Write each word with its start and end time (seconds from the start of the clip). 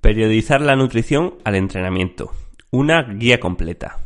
Periodizar 0.00 0.60
la 0.60 0.76
nutrición 0.76 1.34
al 1.42 1.56
entrenamiento. 1.56 2.30
Una 2.70 3.02
guía 3.02 3.40
completa. 3.40 3.98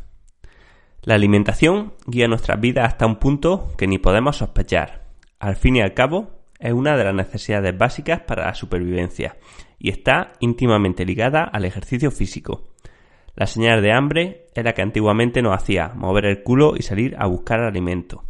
La 1.02 1.16
alimentación 1.16 1.92
guía 2.06 2.28
nuestras 2.28 2.58
vidas 2.58 2.86
hasta 2.86 3.04
un 3.04 3.16
punto 3.16 3.72
que 3.76 3.86
ni 3.86 3.98
podemos 3.98 4.38
sospechar. 4.38 5.04
Al 5.38 5.54
fin 5.54 5.76
y 5.76 5.82
al 5.82 5.92
cabo, 5.92 6.46
es 6.58 6.72
una 6.72 6.96
de 6.96 7.04
las 7.04 7.14
necesidades 7.14 7.76
básicas 7.76 8.20
para 8.20 8.46
la 8.46 8.54
supervivencia 8.54 9.36
y 9.78 9.90
está 9.90 10.32
íntimamente 10.40 11.04
ligada 11.04 11.44
al 11.44 11.66
ejercicio 11.66 12.10
físico. 12.10 12.70
La 13.36 13.46
señal 13.46 13.82
de 13.82 13.92
hambre 13.92 14.46
es 14.54 14.64
la 14.64 14.72
que 14.72 14.80
antiguamente 14.80 15.42
nos 15.42 15.54
hacía 15.54 15.92
mover 15.94 16.24
el 16.24 16.42
culo 16.42 16.72
y 16.74 16.82
salir 16.82 17.16
a 17.18 17.26
buscar 17.26 17.60
alimento. 17.60 18.24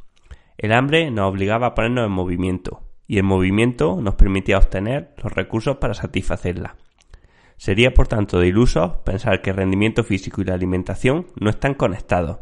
El 0.59 0.73
hambre 0.73 1.13
nos 1.13 1.31
obligaba 1.31 1.69
a 1.69 1.75
ponernos 1.77 2.07
en 2.07 2.13
movimiento 2.13 2.83
y 3.07 3.19
el 3.19 3.25
movimiento 3.25 4.01
nos 4.01 4.17
permitía 4.17 4.59
obtener 4.59 5.15
los 5.23 5.33
recursos 5.33 5.77
para 5.77 5.95
satisfacerla. 5.95 6.75
Sería 7.63 7.95
por 7.95 8.09
tanto 8.09 8.41
de 8.41 8.49
iluso 8.49 9.05
pensar 9.05 9.41
que 9.41 9.51
el 9.51 9.57
rendimiento 9.57 10.03
físico 10.03 10.41
y 10.41 10.45
la 10.45 10.55
alimentación 10.55 11.29
no 11.39 11.49
están 11.49 11.75
conectados. 11.75 12.41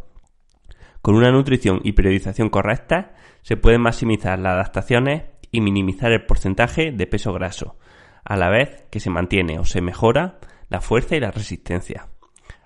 Con 1.03 1.14
una 1.14 1.31
nutrición 1.31 1.83
y 1.84 1.92
periodización 1.92 2.48
correcta 2.48 3.12
se 3.42 3.58
pueden 3.58 3.83
maximizar 3.83 4.39
las 4.39 4.55
adaptaciones 4.55 5.25
y 5.50 5.61
minimizar 5.61 6.11
el 6.11 6.25
porcentaje 6.25 6.91
de 6.91 7.06
peso 7.06 7.34
graso, 7.34 7.77
a 8.25 8.39
la 8.39 8.48
vez 8.48 8.86
que 8.91 8.98
se 8.98 9.11
mantiene 9.11 9.58
o 9.58 9.67
se 9.67 9.83
mejora 9.83 10.39
la 10.70 10.80
fuerza 10.80 11.17
y 11.17 11.20
la 11.20 11.33
resistencia. 11.33 12.08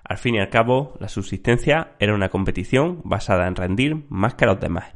Al 0.05 0.17
fin 0.17 0.35
y 0.35 0.39
al 0.39 0.47
cabo, 0.47 0.93
la 1.01 1.09
subsistencia 1.09 1.97
era 1.99 2.15
una 2.15 2.29
competición 2.29 3.01
basada 3.03 3.49
en 3.49 3.57
rendir 3.57 4.05
más 4.07 4.35
que 4.35 4.45
los 4.45 4.61
demás. 4.61 4.95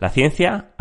La 0.00 0.08
ciencia 0.08 0.74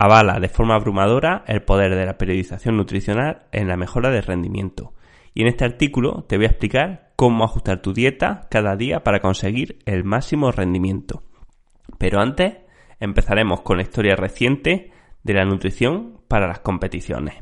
avala 0.00 0.40
de 0.40 0.48
forma 0.48 0.76
abrumadora 0.76 1.44
el 1.46 1.62
poder 1.62 1.94
de 1.94 2.06
la 2.06 2.16
periodización 2.16 2.78
nutricional 2.78 3.42
en 3.52 3.68
la 3.68 3.76
mejora 3.76 4.08
del 4.08 4.22
rendimiento. 4.22 4.94
Y 5.34 5.42
en 5.42 5.48
este 5.48 5.66
artículo 5.66 6.24
te 6.26 6.36
voy 6.36 6.46
a 6.46 6.48
explicar 6.48 7.12
cómo 7.16 7.44
ajustar 7.44 7.82
tu 7.82 7.92
dieta 7.92 8.48
cada 8.50 8.76
día 8.76 9.04
para 9.04 9.20
conseguir 9.20 9.78
el 9.84 10.02
máximo 10.04 10.52
rendimiento. 10.52 11.22
Pero 11.98 12.18
antes 12.18 12.56
empezaremos 12.98 13.60
con 13.60 13.76
la 13.76 13.82
historia 13.82 14.16
reciente 14.16 14.90
de 15.22 15.34
la 15.34 15.44
nutrición 15.44 16.22
para 16.28 16.48
las 16.48 16.60
competiciones. 16.60 17.34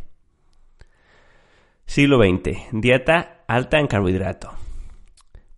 Siglo 1.86 2.18
XX. 2.18 2.58
Dieta 2.72 3.44
alta 3.46 3.78
en 3.78 3.86
carbohidratos. 3.86 4.67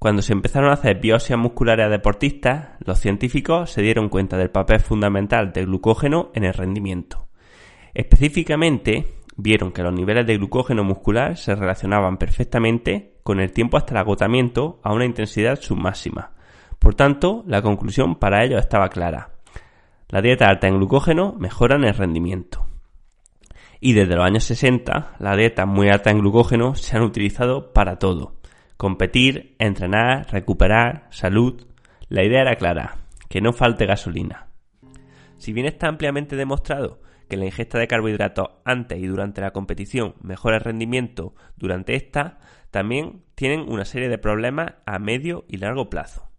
Cuando 0.00 0.22
se 0.22 0.32
empezaron 0.32 0.70
a 0.70 0.72
hacer 0.72 0.98
biopsias 0.98 1.38
musculares 1.38 1.84
a 1.84 1.90
deportistas, 1.90 2.70
los 2.78 2.98
científicos 2.98 3.70
se 3.70 3.82
dieron 3.82 4.08
cuenta 4.08 4.38
del 4.38 4.48
papel 4.48 4.80
fundamental 4.80 5.52
del 5.52 5.66
glucógeno 5.66 6.30
en 6.32 6.44
el 6.44 6.54
rendimiento. 6.54 7.28
Específicamente, 7.92 9.16
vieron 9.36 9.72
que 9.72 9.82
los 9.82 9.92
niveles 9.92 10.26
de 10.26 10.38
glucógeno 10.38 10.84
muscular 10.84 11.36
se 11.36 11.54
relacionaban 11.54 12.16
perfectamente 12.16 13.18
con 13.22 13.40
el 13.40 13.52
tiempo 13.52 13.76
hasta 13.76 13.92
el 13.92 13.98
agotamiento 13.98 14.80
a 14.82 14.94
una 14.94 15.04
intensidad 15.04 15.60
submáxima. 15.60 16.32
Por 16.78 16.94
tanto, 16.94 17.44
la 17.46 17.60
conclusión 17.60 18.14
para 18.14 18.42
ellos 18.42 18.58
estaba 18.58 18.88
clara. 18.88 19.32
La 20.08 20.22
dieta 20.22 20.46
alta 20.46 20.66
en 20.66 20.78
glucógeno 20.78 21.34
mejora 21.38 21.76
en 21.76 21.84
el 21.84 21.94
rendimiento. 21.94 22.66
Y 23.80 23.92
desde 23.92 24.16
los 24.16 24.24
años 24.24 24.44
60, 24.44 25.16
la 25.18 25.36
dieta 25.36 25.66
muy 25.66 25.90
alta 25.90 26.10
en 26.10 26.20
glucógeno 26.20 26.74
se 26.74 26.96
han 26.96 27.02
utilizado 27.02 27.74
para 27.74 27.98
todo 27.98 28.39
Competir, 28.80 29.56
entrenar, 29.58 30.28
recuperar, 30.32 31.06
salud. 31.10 31.66
La 32.08 32.24
idea 32.24 32.40
era 32.40 32.56
clara, 32.56 32.96
que 33.28 33.42
no 33.42 33.52
falte 33.52 33.84
gasolina. 33.84 34.46
Si 35.36 35.52
bien 35.52 35.66
está 35.66 35.86
ampliamente 35.86 36.34
demostrado 36.34 37.02
que 37.28 37.36
la 37.36 37.44
ingesta 37.44 37.78
de 37.78 37.86
carbohidratos 37.86 38.48
antes 38.64 38.98
y 38.98 39.06
durante 39.06 39.42
la 39.42 39.50
competición 39.50 40.14
mejora 40.22 40.56
el 40.56 40.64
rendimiento 40.64 41.34
durante 41.58 41.94
esta, 41.94 42.38
también 42.70 43.22
tienen 43.34 43.70
una 43.70 43.84
serie 43.84 44.08
de 44.08 44.16
problemas 44.16 44.72
a 44.86 44.98
medio 44.98 45.44
y 45.46 45.58
largo 45.58 45.90
plazo. 45.90 46.30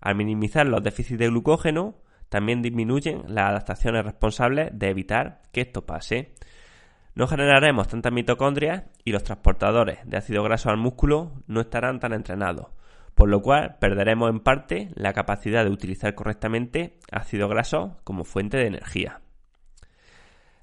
Al 0.00 0.16
minimizar 0.16 0.66
los 0.66 0.82
déficits 0.82 1.20
de 1.20 1.28
glucógeno, 1.28 1.94
también 2.28 2.60
disminuyen 2.60 3.22
las 3.28 3.50
adaptaciones 3.50 4.04
responsables 4.04 4.70
de 4.72 4.88
evitar 4.88 5.42
que 5.52 5.60
esto 5.60 5.86
pase, 5.86 6.34
no 7.14 7.26
generaremos 7.26 7.88
tantas 7.88 8.12
mitocondrias 8.12 8.84
y 9.04 9.12
los 9.12 9.22
transportadores 9.22 9.98
de 10.04 10.16
ácido 10.16 10.42
graso 10.42 10.70
al 10.70 10.78
músculo 10.78 11.32
no 11.46 11.60
estarán 11.60 12.00
tan 12.00 12.14
entrenados, 12.14 12.68
por 13.14 13.28
lo 13.28 13.42
cual 13.42 13.76
perderemos 13.78 14.30
en 14.30 14.40
parte 14.40 14.88
la 14.94 15.12
capacidad 15.12 15.64
de 15.64 15.70
utilizar 15.70 16.14
correctamente 16.14 16.98
ácido 17.10 17.48
graso 17.48 17.98
como 18.04 18.24
fuente 18.24 18.56
de 18.56 18.66
energía. 18.66 19.20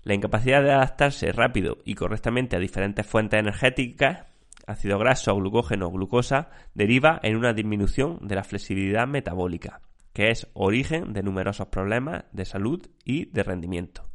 La 0.02 0.16
incapacidad 0.16 0.64
de 0.64 0.72
adaptarse 0.72 1.32
rápido 1.32 1.78
y 1.86 1.94
correctamente 1.94 2.56
a 2.56 2.60
diferentes 2.60 3.06
fuentes 3.06 3.40
energéticas, 3.40 4.26
ácido 4.66 4.98
graso, 4.98 5.36
glucógeno 5.36 5.88
o 5.88 5.92
glucosa, 5.92 6.50
deriva 6.74 7.20
en 7.22 7.36
una 7.36 7.54
disminución 7.54 8.18
de 8.22 8.36
la 8.36 8.44
flexibilidad 8.44 9.08
metabólica, 9.08 9.82
que 10.14 10.32
es 10.32 10.48
origen 10.54 11.14
de 11.14 11.22
numerosos 11.22 11.68
problemas 11.68 12.24
de 12.32 12.46
salud 12.46 12.88
y 13.06 13.26
de 13.26 13.44
rendimiento. 13.44 14.09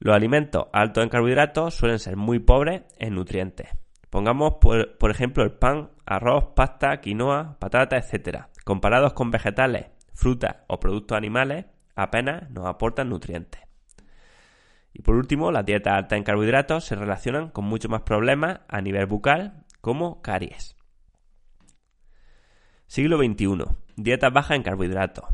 Los 0.00 0.16
alimentos 0.16 0.64
altos 0.72 1.04
en 1.04 1.10
carbohidratos 1.10 1.74
suelen 1.74 1.98
ser 1.98 2.16
muy 2.16 2.38
pobres 2.38 2.84
en 2.98 3.14
nutrientes. 3.14 3.68
Pongamos 4.08 4.54
por, 4.54 5.10
ejemplo 5.10 5.44
el 5.44 5.52
pan, 5.52 5.90
arroz, 6.06 6.52
pasta, 6.56 7.00
quinoa, 7.02 7.58
patata, 7.58 7.98
etc. 7.98 8.46
Comparados 8.64 9.12
con 9.12 9.30
vegetales, 9.30 9.88
frutas 10.14 10.56
o 10.68 10.80
productos 10.80 11.18
animales, 11.18 11.66
apenas 11.94 12.50
nos 12.50 12.66
aportan 12.66 13.10
nutrientes. 13.10 13.60
Y 14.94 15.02
por 15.02 15.16
último, 15.16 15.52
las 15.52 15.66
dietas 15.66 15.92
altas 15.92 16.16
en 16.16 16.24
carbohidratos 16.24 16.86
se 16.86 16.96
relacionan 16.96 17.50
con 17.50 17.66
muchos 17.66 17.90
más 17.90 18.00
problemas 18.00 18.60
a 18.68 18.80
nivel 18.80 19.04
bucal, 19.04 19.66
como 19.82 20.22
caries. 20.22 20.76
Siglo 22.86 23.18
XXI. 23.18 23.66
Dietas 23.96 24.32
bajas 24.32 24.56
en 24.56 24.62
carbohidratos. 24.62 25.26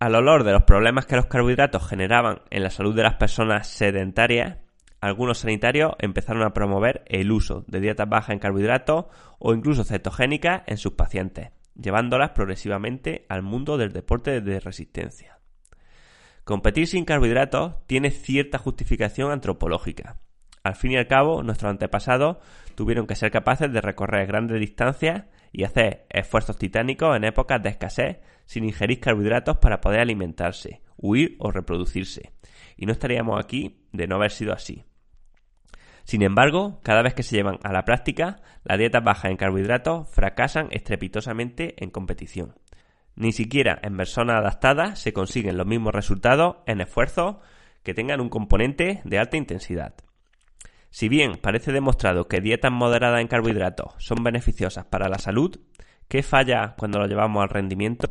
Al 0.00 0.14
olor 0.14 0.44
de 0.44 0.52
los 0.52 0.62
problemas 0.62 1.06
que 1.06 1.16
los 1.16 1.26
carbohidratos 1.26 1.84
generaban 1.84 2.42
en 2.50 2.62
la 2.62 2.70
salud 2.70 2.94
de 2.94 3.02
las 3.02 3.14
personas 3.14 3.66
sedentarias, 3.66 4.58
algunos 5.00 5.38
sanitarios 5.38 5.92
empezaron 5.98 6.44
a 6.44 6.54
promover 6.54 7.02
el 7.06 7.32
uso 7.32 7.64
de 7.66 7.80
dietas 7.80 8.08
bajas 8.08 8.30
en 8.30 8.38
carbohidratos 8.38 9.06
o 9.40 9.54
incluso 9.54 9.82
cetogénicas 9.82 10.62
en 10.66 10.76
sus 10.76 10.92
pacientes, 10.92 11.50
llevándolas 11.74 12.30
progresivamente 12.30 13.26
al 13.28 13.42
mundo 13.42 13.76
del 13.76 13.92
deporte 13.92 14.40
de 14.40 14.60
resistencia. 14.60 15.40
Competir 16.44 16.86
sin 16.86 17.04
carbohidratos 17.04 17.84
tiene 17.88 18.10
cierta 18.10 18.58
justificación 18.58 19.32
antropológica. 19.32 20.20
Al 20.62 20.76
fin 20.76 20.92
y 20.92 20.96
al 20.96 21.08
cabo, 21.08 21.42
nuestros 21.42 21.70
antepasados 21.70 22.36
tuvieron 22.76 23.08
que 23.08 23.16
ser 23.16 23.32
capaces 23.32 23.72
de 23.72 23.80
recorrer 23.80 24.28
grandes 24.28 24.60
distancias 24.60 25.24
y 25.58 25.64
hacer 25.64 26.06
esfuerzos 26.08 26.56
titánicos 26.56 27.16
en 27.16 27.24
épocas 27.24 27.60
de 27.60 27.70
escasez 27.70 28.18
sin 28.44 28.62
ingerir 28.62 29.00
carbohidratos 29.00 29.56
para 29.56 29.80
poder 29.80 29.98
alimentarse, 29.98 30.82
huir 30.96 31.34
o 31.40 31.50
reproducirse. 31.50 32.30
Y 32.76 32.86
no 32.86 32.92
estaríamos 32.92 33.42
aquí 33.42 33.84
de 33.90 34.06
no 34.06 34.14
haber 34.14 34.30
sido 34.30 34.52
así. 34.52 34.84
Sin 36.04 36.22
embargo, 36.22 36.78
cada 36.84 37.02
vez 37.02 37.12
que 37.12 37.24
se 37.24 37.34
llevan 37.34 37.58
a 37.64 37.72
la 37.72 37.84
práctica, 37.84 38.40
las 38.62 38.78
dietas 38.78 39.02
bajas 39.02 39.32
en 39.32 39.36
carbohidratos 39.36 40.08
fracasan 40.08 40.68
estrepitosamente 40.70 41.74
en 41.82 41.90
competición. 41.90 42.54
Ni 43.16 43.32
siquiera 43.32 43.80
en 43.82 43.96
personas 43.96 44.36
adaptadas 44.36 45.00
se 45.00 45.12
consiguen 45.12 45.58
los 45.58 45.66
mismos 45.66 45.92
resultados 45.92 46.58
en 46.66 46.80
esfuerzos 46.80 47.38
que 47.82 47.94
tengan 47.94 48.20
un 48.20 48.28
componente 48.28 49.00
de 49.04 49.18
alta 49.18 49.36
intensidad. 49.36 49.94
Si 50.90 51.08
bien 51.08 51.38
parece 51.40 51.72
demostrado 51.72 52.28
que 52.28 52.40
dietas 52.40 52.72
moderadas 52.72 53.20
en 53.20 53.28
carbohidratos 53.28 53.94
son 53.98 54.22
beneficiosas 54.24 54.86
para 54.86 55.08
la 55.08 55.18
salud, 55.18 55.58
¿qué 56.08 56.22
falla 56.22 56.74
cuando 56.78 56.98
lo 56.98 57.06
llevamos 57.06 57.42
al 57.42 57.50
rendimiento? 57.50 58.08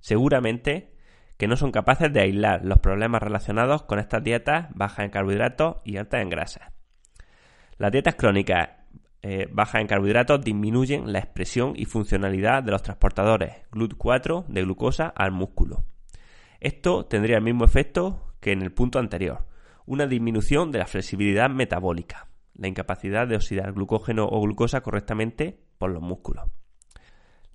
Seguramente 0.00 0.94
que 1.38 1.46
no 1.46 1.56
son 1.56 1.70
capaces 1.70 2.12
de 2.12 2.20
aislar 2.20 2.64
los 2.64 2.80
problemas 2.80 3.22
relacionados 3.22 3.84
con 3.84 3.98
estas 3.98 4.22
dietas 4.24 4.66
bajas 4.74 5.04
en 5.04 5.10
carbohidratos 5.10 5.76
y 5.84 5.96
altas 5.96 6.20
en 6.20 6.30
grasas. 6.30 6.72
Las 7.78 7.92
dietas 7.92 8.16
crónicas 8.16 8.70
eh, 9.22 9.48
bajas 9.50 9.80
en 9.80 9.86
carbohidratos 9.86 10.44
disminuyen 10.44 11.12
la 11.12 11.20
expresión 11.20 11.74
y 11.76 11.84
funcionalidad 11.84 12.62
de 12.62 12.72
los 12.72 12.82
transportadores 12.82 13.52
GLUT4 13.70 14.46
de 14.46 14.62
glucosa 14.62 15.08
al 15.08 15.30
músculo. 15.30 15.84
Esto 16.60 17.06
tendría 17.06 17.36
el 17.36 17.44
mismo 17.44 17.64
efecto 17.64 18.34
que 18.40 18.52
en 18.52 18.62
el 18.62 18.72
punto 18.72 18.98
anterior, 18.98 19.46
una 19.88 20.06
disminución 20.06 20.70
de 20.70 20.78
la 20.78 20.86
flexibilidad 20.86 21.50
metabólica. 21.50 22.28
la 22.54 22.66
incapacidad 22.66 23.28
de 23.28 23.36
oxidar 23.36 23.72
glucógeno 23.72 24.26
o 24.28 24.40
glucosa 24.40 24.80
correctamente 24.80 25.60
por 25.78 25.92
los 25.92 26.02
músculos. 26.02 26.50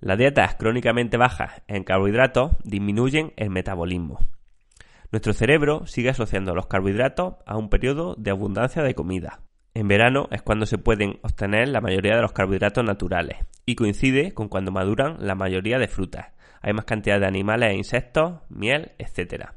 Las 0.00 0.16
dietas 0.16 0.54
crónicamente 0.54 1.18
bajas 1.18 1.62
en 1.68 1.84
carbohidratos 1.84 2.52
disminuyen 2.64 3.34
el 3.36 3.50
metabolismo. 3.50 4.18
Nuestro 5.12 5.34
cerebro 5.34 5.86
sigue 5.86 6.08
asociando 6.08 6.54
los 6.54 6.68
carbohidratos 6.68 7.34
a 7.44 7.58
un 7.58 7.68
periodo 7.68 8.14
de 8.16 8.30
abundancia 8.30 8.82
de 8.82 8.94
comida. 8.94 9.40
En 9.74 9.88
verano 9.88 10.28
es 10.30 10.40
cuando 10.40 10.64
se 10.64 10.78
pueden 10.78 11.18
obtener 11.22 11.68
la 11.68 11.82
mayoría 11.82 12.16
de 12.16 12.22
los 12.22 12.32
carbohidratos 12.32 12.82
naturales 12.82 13.38
y 13.66 13.74
coincide 13.74 14.32
con 14.32 14.48
cuando 14.48 14.72
maduran 14.72 15.18
la 15.20 15.34
mayoría 15.34 15.78
de 15.78 15.88
frutas. 15.88 16.28
Hay 16.62 16.72
más 16.72 16.86
cantidad 16.86 17.20
de 17.20 17.26
animales 17.26 17.70
e 17.70 17.76
insectos, 17.76 18.40
miel, 18.48 18.92
etc. 18.98 19.50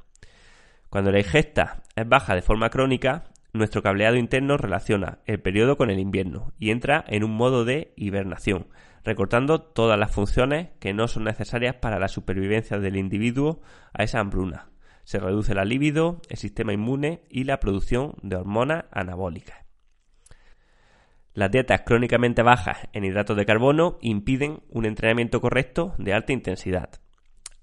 Cuando 0.89 1.11
la 1.11 1.19
ingesta 1.19 1.83
es 1.97 2.07
baja 2.07 2.35
de 2.35 2.43
forma 2.43 2.69
crónica, 2.69 3.23
nuestro 3.53 3.81
cableado 3.81 4.17
interno 4.17 4.55
relaciona 4.55 5.17
el 5.25 5.41
periodo 5.41 5.77
con 5.77 5.89
el 5.89 5.99
invierno 5.99 6.53
y 6.59 6.69
entra 6.69 7.03
en 7.07 7.23
un 7.23 7.31
modo 7.31 7.65
de 7.65 7.93
hibernación, 7.97 8.67
recortando 9.03 9.61
todas 9.61 9.97
las 9.97 10.11
funciones 10.11 10.69
que 10.79 10.93
no 10.93 11.07
son 11.07 11.23
necesarias 11.23 11.75
para 11.75 11.97
la 11.97 12.07
supervivencia 12.07 12.77
del 12.77 12.97
individuo 12.97 13.61
a 13.93 14.03
esa 14.03 14.19
hambruna. 14.19 14.69
Se 15.05 15.19
reduce 15.19 15.55
la 15.55 15.65
libido, 15.65 16.21
el 16.29 16.37
sistema 16.37 16.71
inmune 16.71 17.23
y 17.29 17.45
la 17.45 17.59
producción 17.59 18.13
de 18.21 18.35
hormonas 18.35 18.85
anabólicas. 18.91 19.65
Las 21.33 21.49
dietas 21.49 21.81
crónicamente 21.83 22.43
bajas 22.43 22.89
en 22.93 23.05
hidratos 23.05 23.37
de 23.37 23.45
carbono 23.45 23.97
impiden 24.01 24.61
un 24.69 24.85
entrenamiento 24.85 25.41
correcto 25.41 25.95
de 25.97 26.13
alta 26.13 26.33
intensidad. 26.33 26.89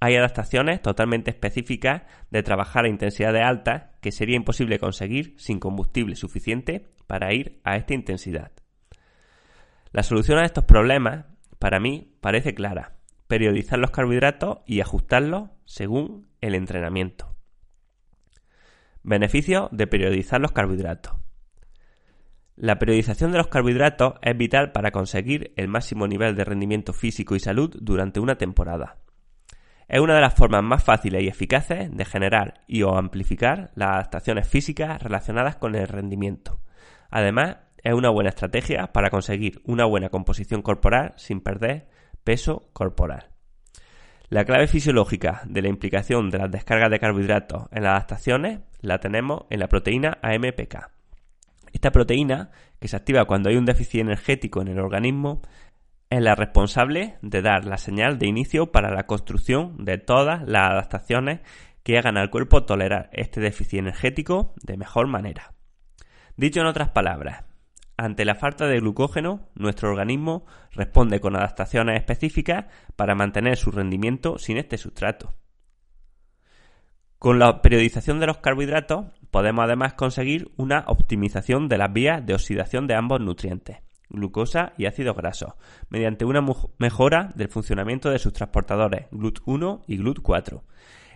Hay 0.05 0.17
adaptaciones 0.17 0.83
totalmente 0.83 1.31
específicas 1.31 2.03
de 2.31 2.43
trabajar 2.43 2.85
a 2.85 2.91
intensidades 2.91 3.41
altas 3.43 3.85
que 4.03 4.13
sería 4.13 4.37
imposible 4.37 4.79
conseguir 4.79 5.33
sin 5.39 5.59
combustible 5.59 6.15
suficiente 6.15 6.91
para 7.07 7.33
ir 7.33 7.59
a 7.65 7.77
esta 7.77 7.95
intensidad. 7.95 8.53
La 9.93 10.03
solución 10.03 10.37
a 10.37 10.45
estos 10.45 10.65
problemas, 10.65 11.25
para 11.59 11.81
mí, 11.81 12.19
parece 12.21 12.55
clara. 12.55 12.99
Periodizar 13.29 13.79
los 13.79 13.93
carbohidratos 13.93 14.59
y 14.67 14.83
ajustarlos 14.83 15.49
según 15.65 16.29
el 16.43 16.55
entrenamiento. 16.55 17.35
Beneficios 19.03 19.71
de 19.73 19.87
periodizar 19.87 20.39
los 20.39 20.53
carbohidratos. 20.53 21.15
La 22.57 22.79
periodización 22.79 23.33
de 23.33 23.39
los 23.39 23.49
carbohidratos 23.49 24.17
es 24.21 24.37
vital 24.37 24.71
para 24.73 24.91
conseguir 24.91 25.55
el 25.57 25.69
máximo 25.69 26.07
nivel 26.07 26.37
de 26.37 26.45
rendimiento 26.45 26.93
físico 26.93 27.37
y 27.37 27.41
salud 27.41 27.75
durante 27.81 28.21
una 28.21 28.37
temporada. 28.37 28.99
Es 29.95 30.01
una 30.01 30.17
de 30.17 30.23
las 30.23 30.35
formas 30.35 30.65
más 30.65 30.83
fáciles 30.83 31.23
y 31.23 31.29
eficaces 31.29 31.97
de 31.97 32.05
generar 32.05 32.63
y 32.67 32.83
o 32.83 32.97
amplificar 32.97 33.71
las 33.77 33.91
adaptaciones 33.91 34.49
físicas 34.49 35.01
relacionadas 35.01 35.55
con 35.55 35.77
el 35.77 35.87
rendimiento. 35.87 36.59
Además, 37.11 37.59
es 37.77 37.95
una 37.95 38.11
buena 38.11 38.31
estrategia 38.31 38.89
para 38.89 39.09
conseguir 39.09 39.63
una 39.67 39.85
buena 39.85 40.09
composición 40.09 40.63
corporal 40.63 41.13
sin 41.15 41.41
perder 41.41 41.87
peso 42.25 42.71
corporal. 42.73 43.29
La 44.31 44.45
clave 44.45 44.67
fisiológica 44.67 45.43
de 45.45 45.63
la 45.63 45.69
implicación 45.69 46.29
de 46.29 46.39
las 46.39 46.51
descargas 46.51 46.91
de 46.91 46.99
carbohidratos 46.99 47.69
en 47.71 47.85
las 47.85 47.93
adaptaciones 47.93 48.63
la 48.81 48.99
tenemos 48.99 49.45
en 49.49 49.61
la 49.61 49.69
proteína 49.69 50.19
AMPK. 50.23 50.91
Esta 51.73 51.93
proteína, 51.93 52.51
que 52.81 52.89
se 52.89 52.97
activa 52.97 53.27
cuando 53.27 53.49
hay 53.49 53.57
un 53.57 53.65
déficit 53.65 54.01
energético 54.01 54.61
en 54.61 54.69
el 54.69 54.81
organismo, 54.81 55.43
es 56.15 56.23
la 56.23 56.37
responsable 56.37 57.17
de 57.23 57.43
dar 57.43 57.65
la 57.65 57.77
señal 57.77 58.19
de 58.19 58.29
inicio 58.29 58.71
para 58.71 58.95
la 58.95 59.05
construcción 59.05 59.85
de 59.85 59.99
todas 59.99 60.43
las 60.47 60.71
adaptaciones 60.71 61.41
que 61.83 61.99
hagan 61.99 62.17
al 62.17 62.31
cuerpo 62.31 62.65
tolerar 62.65 63.11
este 63.13 63.41
déficit 63.41 63.81
energético 63.81 64.55
de 64.63 64.77
mejor 64.77 65.09
manera. 65.09 65.55
Dicho 66.37 66.61
en 66.61 66.67
otras 66.67 66.91
palabras, 66.91 67.45
ante 67.97 68.25
la 68.25 68.37
falta 68.37 68.69
de 68.69 68.79
glucógeno, 68.79 69.49
nuestro 69.57 69.91
organismo 69.91 70.47
responde 70.71 71.19
con 71.19 71.35
adaptaciones 71.35 71.97
específicas 71.99 72.67
para 72.95 73.17
mantener 73.17 73.57
su 73.57 73.73
rendimiento 73.73 74.39
sin 74.39 74.57
este 74.57 74.79
sustrato. 74.79 75.35
Con 77.19 77.41
la 77.41 77.61
periodización 77.61 78.21
de 78.21 78.29
los 78.29 78.39
carbohidratos 78.39 79.07
podemos 79.33 79.65
además 79.65 79.95
conseguir 79.95 80.53
una 80.59 80.85
optimización 80.87 81.69
de 81.69 81.79
las 81.79 81.93
vías 81.93 82.25
de 82.25 82.35
oxidación 82.35 82.87
de 82.87 82.95
ambos 82.95 83.21
nutrientes 83.21 83.84
glucosa 84.15 84.73
y 84.79 84.87
ácidos 84.87 85.17
grasos, 85.17 85.55
mediante 85.89 86.25
una 86.25 86.45
mejora 86.79 87.31
del 87.35 87.49
funcionamiento 87.49 88.11
de 88.11 88.19
sus 88.19 88.33
transportadores 88.33 89.11
GLUT1 89.11 89.83
y 89.87 89.99
GLUT4. 89.99 90.63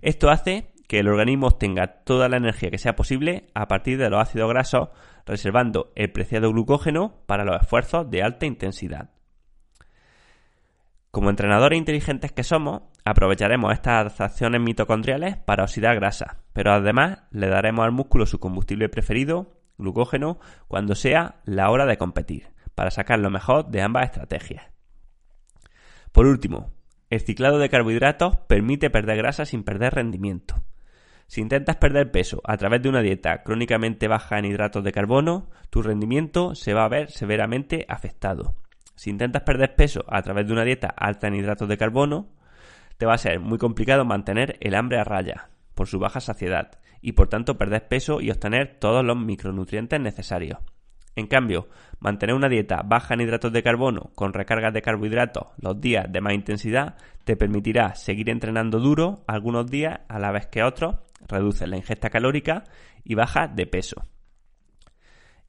Esto 0.03 0.31
hace 0.31 0.73
que 0.89 1.01
el 1.01 1.09
organismo 1.09 1.49
obtenga 1.49 1.87
toda 2.05 2.29
la 2.29 2.39
energía 2.39 2.71
que 2.71 2.79
sea 2.79 2.97
posible 2.97 3.51
a 3.55 3.69
partir 3.69 3.99
de 3.99 4.09
los 4.09 4.21
ácidos 4.21 4.49
grasos, 4.49 4.89
reservando 5.27 5.93
el 5.95 6.11
preciado 6.11 6.51
glucógeno 6.51 7.15
para 7.27 7.45
los 7.45 7.61
esfuerzos 7.61 8.11
de 8.11 8.23
alta 8.23 8.47
intensidad. 8.47 9.11
Como 11.11 11.31
entrenadores 11.31 11.79
inteligentes 11.79 12.33
que 12.33 12.43
somos, 12.43 12.83
aprovecharemos 13.05 13.73
estas 13.73 14.01
adaptaciones 14.01 14.61
mitocondriales 14.61 15.37
para 15.37 15.65
oxidar 15.65 15.95
grasa, 15.97 16.39
pero 16.55 16.73
además 16.73 17.25
le 17.31 17.49
daremos 17.49 17.85
al 17.85 17.93
músculo 17.93 18.25
su 18.25 18.39
combustible 18.39 18.89
preferido, 18.89 19.59
glucógeno, 19.77 20.39
cuando 20.69 20.95
sea 20.95 21.41
la 21.45 21.71
hora 21.71 21.87
de 21.87 21.99
competir 21.99 22.58
para 22.79 22.93
sacar 22.93 23.19
lo 23.19 23.29
mejor 23.29 23.67
de 23.73 23.83
ambas 23.83 24.05
estrategias. 24.05 24.63
Por 26.13 26.27
último, 26.27 26.71
el 27.11 27.19
ciclado 27.19 27.59
de 27.59 27.69
carbohidratos 27.69 28.37
permite 28.47 28.89
perder 28.89 29.17
grasa 29.17 29.45
sin 29.47 29.65
perder 29.65 29.95
rendimiento. 29.95 30.63
Si 31.27 31.41
intentas 31.41 31.75
perder 31.75 32.13
peso 32.13 32.41
a 32.45 32.57
través 32.57 32.81
de 32.81 32.89
una 32.89 33.01
dieta 33.01 33.43
crónicamente 33.43 34.07
baja 34.07 34.39
en 34.39 34.45
hidratos 34.45 34.85
de 34.85 34.93
carbono, 34.93 35.51
tu 35.71 35.83
rendimiento 35.83 36.55
se 36.55 36.73
va 36.73 36.85
a 36.85 36.89
ver 36.89 37.11
severamente 37.11 37.85
afectado. 37.89 38.55
Si 38.95 39.11
intentas 39.11 39.43
perder 39.43 39.75
peso 39.75 40.05
a 40.07 40.23
través 40.23 40.47
de 40.47 40.53
una 40.53 40.63
dieta 40.63 40.87
alta 40.87 41.27
en 41.27 41.35
hidratos 41.35 41.69
de 41.69 41.79
carbono, 41.79 42.29
te 42.97 43.07
va 43.07 43.15
a 43.15 43.19
ser 43.19 43.41
muy 43.41 43.59
complicado 43.59 44.05
mantener 44.05 44.57
el 44.61 44.77
hambre 44.77 45.01
a 45.01 45.05
raya 45.05 45.49
por 45.75 45.89
su 45.89 45.99
baja 45.99 46.21
saciedad 46.21 46.79
y 47.01 47.11
por 47.11 47.29
tanto 47.29 47.59
perder 47.59 47.89
peso 47.89 48.21
y 48.21 48.31
obtener 48.31 48.79
todos 48.79 49.05
los 49.05 49.17
micronutrientes 49.17 50.01
necesarios. 50.01 50.61
En 51.19 51.27
cambio, 51.27 51.67
mantener 51.99 52.37
una 52.37 52.49
dieta 52.49 52.83
baja 52.85 53.15
en 53.15 53.23
hidratos 53.23 53.53
de 53.53 53.65
carbono 53.65 54.13
con 54.15 54.33
recargas 54.33 54.73
de 54.73 54.83
carbohidratos 54.83 55.49
los 55.61 55.81
días 55.81 56.07
de 56.13 56.21
más 56.21 56.33
intensidad 56.33 56.95
te 57.25 57.37
permitirá 57.37 57.97
seguir 57.97 58.31
entrenando 58.31 58.79
duro 58.79 59.25
algunos 59.27 59.69
días 59.69 59.99
a 60.09 60.21
la 60.21 60.31
vez 60.31 60.47
que 60.47 60.63
otros, 60.63 60.95
reduces 61.27 61.69
la 61.69 61.77
ingesta 61.77 62.09
calórica 62.09 62.63
y 63.03 63.17
bajas 63.17 63.53
de 63.57 63.67
peso. 63.67 64.01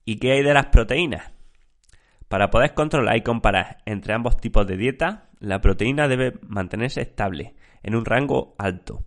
¿Y 0.06 0.18
qué 0.18 0.32
hay 0.32 0.44
de 0.44 0.56
las 0.56 0.66
proteínas? 0.66 1.32
Para 2.28 2.50
poder 2.50 2.74
controlar 2.74 3.18
y 3.18 3.22
comparar 3.22 3.78
entre 3.86 4.16
ambos 4.16 4.38
tipos 4.38 4.66
de 4.66 4.76
dieta, 4.76 5.30
la 5.38 5.62
proteína 5.62 6.08
debe 6.08 6.34
mantenerse 6.48 7.02
estable, 7.02 7.54
en 7.84 7.94
un 7.94 8.06
rango 8.06 8.56
alto. 8.58 9.06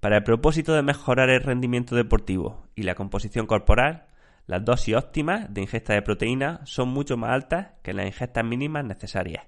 Para 0.00 0.18
el 0.18 0.24
propósito 0.24 0.74
de 0.74 0.82
mejorar 0.82 1.30
el 1.30 1.42
rendimiento 1.42 1.96
deportivo 1.96 2.66
y 2.74 2.82
la 2.82 2.94
composición 2.94 3.46
corporal, 3.46 4.08
las 4.46 4.64
dosis 4.64 4.94
óptimas 4.94 5.52
de 5.52 5.62
ingesta 5.62 5.94
de 5.94 6.02
proteína 6.02 6.60
son 6.64 6.88
mucho 6.88 7.16
más 7.16 7.30
altas 7.30 7.68
que 7.82 7.92
las 7.92 8.06
ingestas 8.06 8.44
mínimas 8.44 8.84
necesarias. 8.84 9.44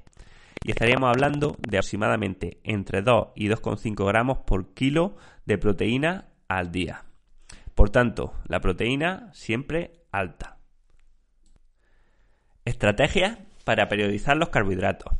Y 0.65 0.73
estaríamos 0.73 1.09
hablando 1.09 1.57
de 1.61 1.79
aproximadamente 1.79 2.59
entre 2.65 3.03
2 3.03 3.29
y 3.37 3.49
2,5 3.49 4.07
gramos 4.07 4.39
por 4.39 4.75
kilo 4.75 5.17
de 5.47 5.57
proteína 5.57 6.29
al 6.49 6.73
día. 6.73 7.05
Por 7.77 7.91
tanto, 7.91 8.35
la 8.49 8.61
proteína 8.61 9.31
siempre 9.35 9.93
alta. 10.11 10.59
Estrategias 12.65 13.39
para 13.65 13.89
periodizar 13.89 14.37
los 14.37 14.49
carbohidratos. 14.49 15.15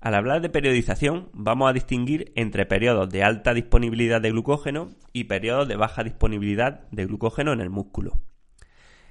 Al 0.00 0.14
hablar 0.14 0.42
de 0.42 0.50
periodización, 0.50 1.30
vamos 1.32 1.70
a 1.70 1.72
distinguir 1.72 2.30
entre 2.36 2.66
periodos 2.66 3.08
de 3.08 3.24
alta 3.24 3.54
disponibilidad 3.54 4.20
de 4.20 4.30
glucógeno 4.30 4.90
y 5.14 5.24
periodos 5.24 5.66
de 5.66 5.76
baja 5.76 6.04
disponibilidad 6.04 6.86
de 6.90 7.06
glucógeno 7.06 7.54
en 7.54 7.62
el 7.62 7.70
músculo. 7.70 8.20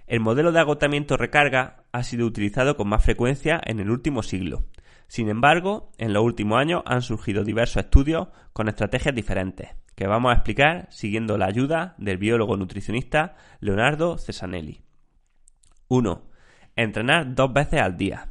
El 0.07 0.19
modelo 0.19 0.51
de 0.51 0.59
agotamiento-recarga 0.59 1.83
ha 1.91 2.03
sido 2.03 2.27
utilizado 2.27 2.77
con 2.77 2.87
más 2.87 3.03
frecuencia 3.03 3.59
en 3.65 3.79
el 3.79 3.89
último 3.89 4.21
siglo. 4.21 4.65
Sin 5.07 5.29
embargo, 5.29 5.91
en 5.97 6.13
los 6.13 6.23
últimos 6.23 6.59
años 6.59 6.83
han 6.85 7.01
surgido 7.01 7.43
diversos 7.43 7.83
estudios 7.85 8.27
con 8.53 8.67
estrategias 8.67 9.15
diferentes, 9.15 9.69
que 9.95 10.05
vamos 10.05 10.31
a 10.31 10.35
explicar 10.35 10.87
siguiendo 10.91 11.39
la 11.39 11.47
ayuda 11.47 11.95
del 11.97 12.17
biólogo 12.17 12.55
nutricionista 12.55 13.35
Leonardo 13.59 14.19
Cesanelli. 14.19 14.81
1. 15.87 16.21
Entrenar 16.75 17.33
dos 17.33 17.51
veces 17.51 17.81
al 17.81 17.97
día. 17.97 18.29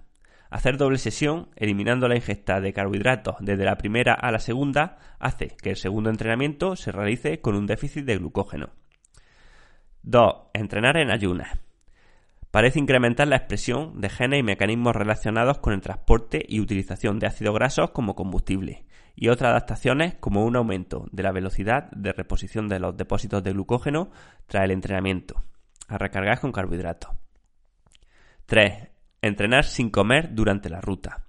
Hacer 0.50 0.76
doble 0.76 0.98
sesión, 0.98 1.48
eliminando 1.56 2.06
la 2.06 2.14
ingesta 2.14 2.60
de 2.60 2.72
carbohidratos 2.72 3.36
desde 3.40 3.64
la 3.64 3.76
primera 3.76 4.14
a 4.14 4.30
la 4.30 4.38
segunda, 4.38 4.98
hace 5.18 5.48
que 5.60 5.70
el 5.70 5.76
segundo 5.76 6.10
entrenamiento 6.10 6.76
se 6.76 6.92
realice 6.92 7.40
con 7.40 7.56
un 7.56 7.66
déficit 7.66 8.04
de 8.04 8.18
glucógeno. 8.18 8.70
2. 10.02 10.34
Entrenar 10.52 10.98
en 10.98 11.10
ayunas. 11.10 11.63
Parece 12.54 12.78
incrementar 12.78 13.26
la 13.26 13.34
expresión 13.34 14.00
de 14.00 14.08
genes 14.08 14.38
y 14.38 14.42
mecanismos 14.44 14.94
relacionados 14.94 15.58
con 15.58 15.72
el 15.72 15.80
transporte 15.80 16.40
y 16.48 16.60
utilización 16.60 17.18
de 17.18 17.26
ácidos 17.26 17.52
grasos 17.52 17.90
como 17.90 18.14
combustible, 18.14 18.84
y 19.16 19.26
otras 19.26 19.50
adaptaciones 19.50 20.14
como 20.20 20.44
un 20.44 20.54
aumento 20.54 21.08
de 21.10 21.24
la 21.24 21.32
velocidad 21.32 21.90
de 21.90 22.12
reposición 22.12 22.68
de 22.68 22.78
los 22.78 22.96
depósitos 22.96 23.42
de 23.42 23.50
glucógeno 23.50 24.12
tras 24.46 24.62
el 24.62 24.70
entrenamiento, 24.70 25.42
a 25.88 25.98
recargar 25.98 26.38
con 26.38 26.52
carbohidratos. 26.52 27.10
3. 28.46 28.88
Entrenar 29.20 29.64
sin 29.64 29.90
comer 29.90 30.32
durante 30.32 30.70
la 30.70 30.80
ruta. 30.80 31.24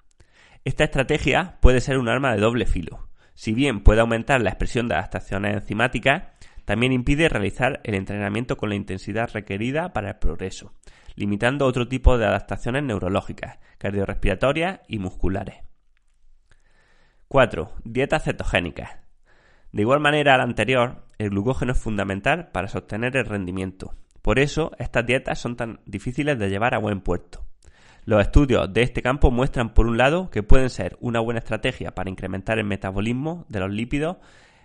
Esta 0.63 0.83
estrategia 0.83 1.57
puede 1.59 1.81
ser 1.81 1.97
un 1.97 2.07
arma 2.07 2.35
de 2.35 2.41
doble 2.41 2.67
filo. 2.67 3.09
Si 3.33 3.55
bien 3.55 3.81
puede 3.81 4.01
aumentar 4.01 4.43
la 4.43 4.51
expresión 4.51 4.87
de 4.87 4.93
adaptaciones 4.93 5.55
enzimáticas, 5.55 6.25
también 6.65 6.91
impide 6.91 7.29
realizar 7.29 7.81
el 7.83 7.95
entrenamiento 7.95 8.57
con 8.57 8.69
la 8.69 8.75
intensidad 8.75 9.31
requerida 9.33 9.91
para 9.91 10.09
el 10.09 10.17
progreso, 10.17 10.71
limitando 11.15 11.65
otro 11.65 11.87
tipo 11.87 12.17
de 12.17 12.25
adaptaciones 12.25 12.83
neurológicas, 12.83 13.59
cardiorrespiratorias 13.77 14.81
y 14.87 14.99
musculares. 14.99 15.55
4. 17.27 17.71
Dietas 17.83 18.23
cetogénicas. 18.23 18.91
De 19.71 19.81
igual 19.81 19.99
manera 19.99 20.35
a 20.35 20.37
la 20.37 20.43
anterior, 20.43 21.05
el 21.17 21.29
glucógeno 21.31 21.73
es 21.73 21.79
fundamental 21.79 22.49
para 22.51 22.67
sostener 22.67 23.17
el 23.17 23.25
rendimiento. 23.25 23.95
Por 24.21 24.39
eso, 24.39 24.71
estas 24.79 25.05
dietas 25.05 25.39
son 25.39 25.55
tan 25.55 25.79
difíciles 25.85 26.39
de 26.39 26.49
llevar 26.49 26.73
a 26.73 26.79
buen 26.79 27.01
puerto. 27.01 27.45
Los 28.05 28.21
estudios 28.21 28.71
de 28.71 28.83
este 28.83 29.01
campo 29.01 29.31
muestran, 29.31 29.73
por 29.73 29.87
un 29.87 29.97
lado, 29.97 30.29
que 30.29 30.43
pueden 30.43 30.69
ser 30.69 30.95
una 30.99 31.19
buena 31.19 31.39
estrategia 31.39 31.91
para 31.91 32.09
incrementar 32.09 32.59
el 32.59 32.65
metabolismo 32.65 33.45
de 33.49 33.59
los 33.59 33.71
lípidos 33.71 34.17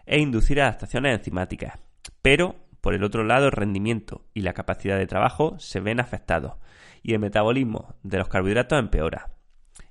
e 0.05 0.21
inducir 0.21 0.61
adaptaciones 0.61 1.17
enzimáticas, 1.19 1.79
pero, 2.23 2.57
por 2.81 2.95
el 2.95 3.05
otro 3.05 3.25
lado, 3.25 3.47
el 3.47 3.53
rendimiento 3.53 4.25
y 4.35 4.41
la 4.41 4.53
capacidad 4.53 4.99
de 4.99 5.07
trabajo 5.07 5.59
se 5.59 5.81
ven 5.81 6.01
afectados 6.01 6.55
y 7.03 7.13
el 7.13 7.21
metabolismo 7.21 7.95
de 8.03 8.19
los 8.19 8.29
carbohidratos 8.29 8.79
empeora. 8.79 9.33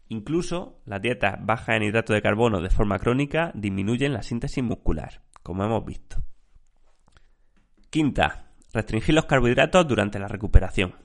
Incluso 0.07 0.81
las 0.85 1.01
dietas 1.01 1.37
bajas 1.39 1.75
en 1.75 1.83
hidrato 1.83 2.13
de 2.13 2.21
carbono 2.21 2.61
de 2.61 2.69
forma 2.69 2.97
crónica 2.97 3.51
disminuyen 3.53 4.13
la 4.13 4.23
síntesis 4.23 4.63
muscular, 4.63 5.21
como 5.43 5.63
hemos 5.63 5.85
visto. 5.85 6.23
Quinta, 7.91 8.47
restringir 8.73 9.15
los 9.15 9.25
carbohidratos 9.25 9.87
durante 9.87 10.19
la 10.19 10.27
recuperación. 10.27 10.95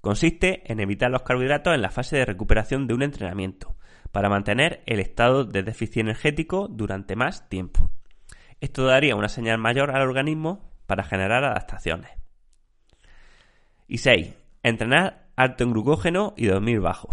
Consiste 0.00 0.70
en 0.70 0.80
evitar 0.80 1.10
los 1.10 1.22
carbohidratos 1.22 1.74
en 1.74 1.82
la 1.82 1.90
fase 1.90 2.16
de 2.16 2.24
recuperación 2.24 2.88
de 2.88 2.94
un 2.94 3.02
entrenamiento, 3.02 3.76
para 4.10 4.28
mantener 4.28 4.82
el 4.86 4.98
estado 4.98 5.44
de 5.44 5.62
déficit 5.62 5.98
energético 5.98 6.68
durante 6.68 7.16
más 7.16 7.48
tiempo. 7.48 7.90
Esto 8.60 8.84
daría 8.84 9.16
una 9.16 9.28
señal 9.28 9.58
mayor 9.58 9.90
al 9.90 10.02
organismo 10.02 10.71
para 10.86 11.04
generar 11.04 11.44
adaptaciones. 11.44 12.10
Y 13.88 13.98
6. 13.98 14.34
Entrenar 14.62 15.28
alto 15.36 15.64
en 15.64 15.72
glucógeno 15.72 16.34
y 16.36 16.46
dormir 16.46 16.80
bajo 16.80 17.10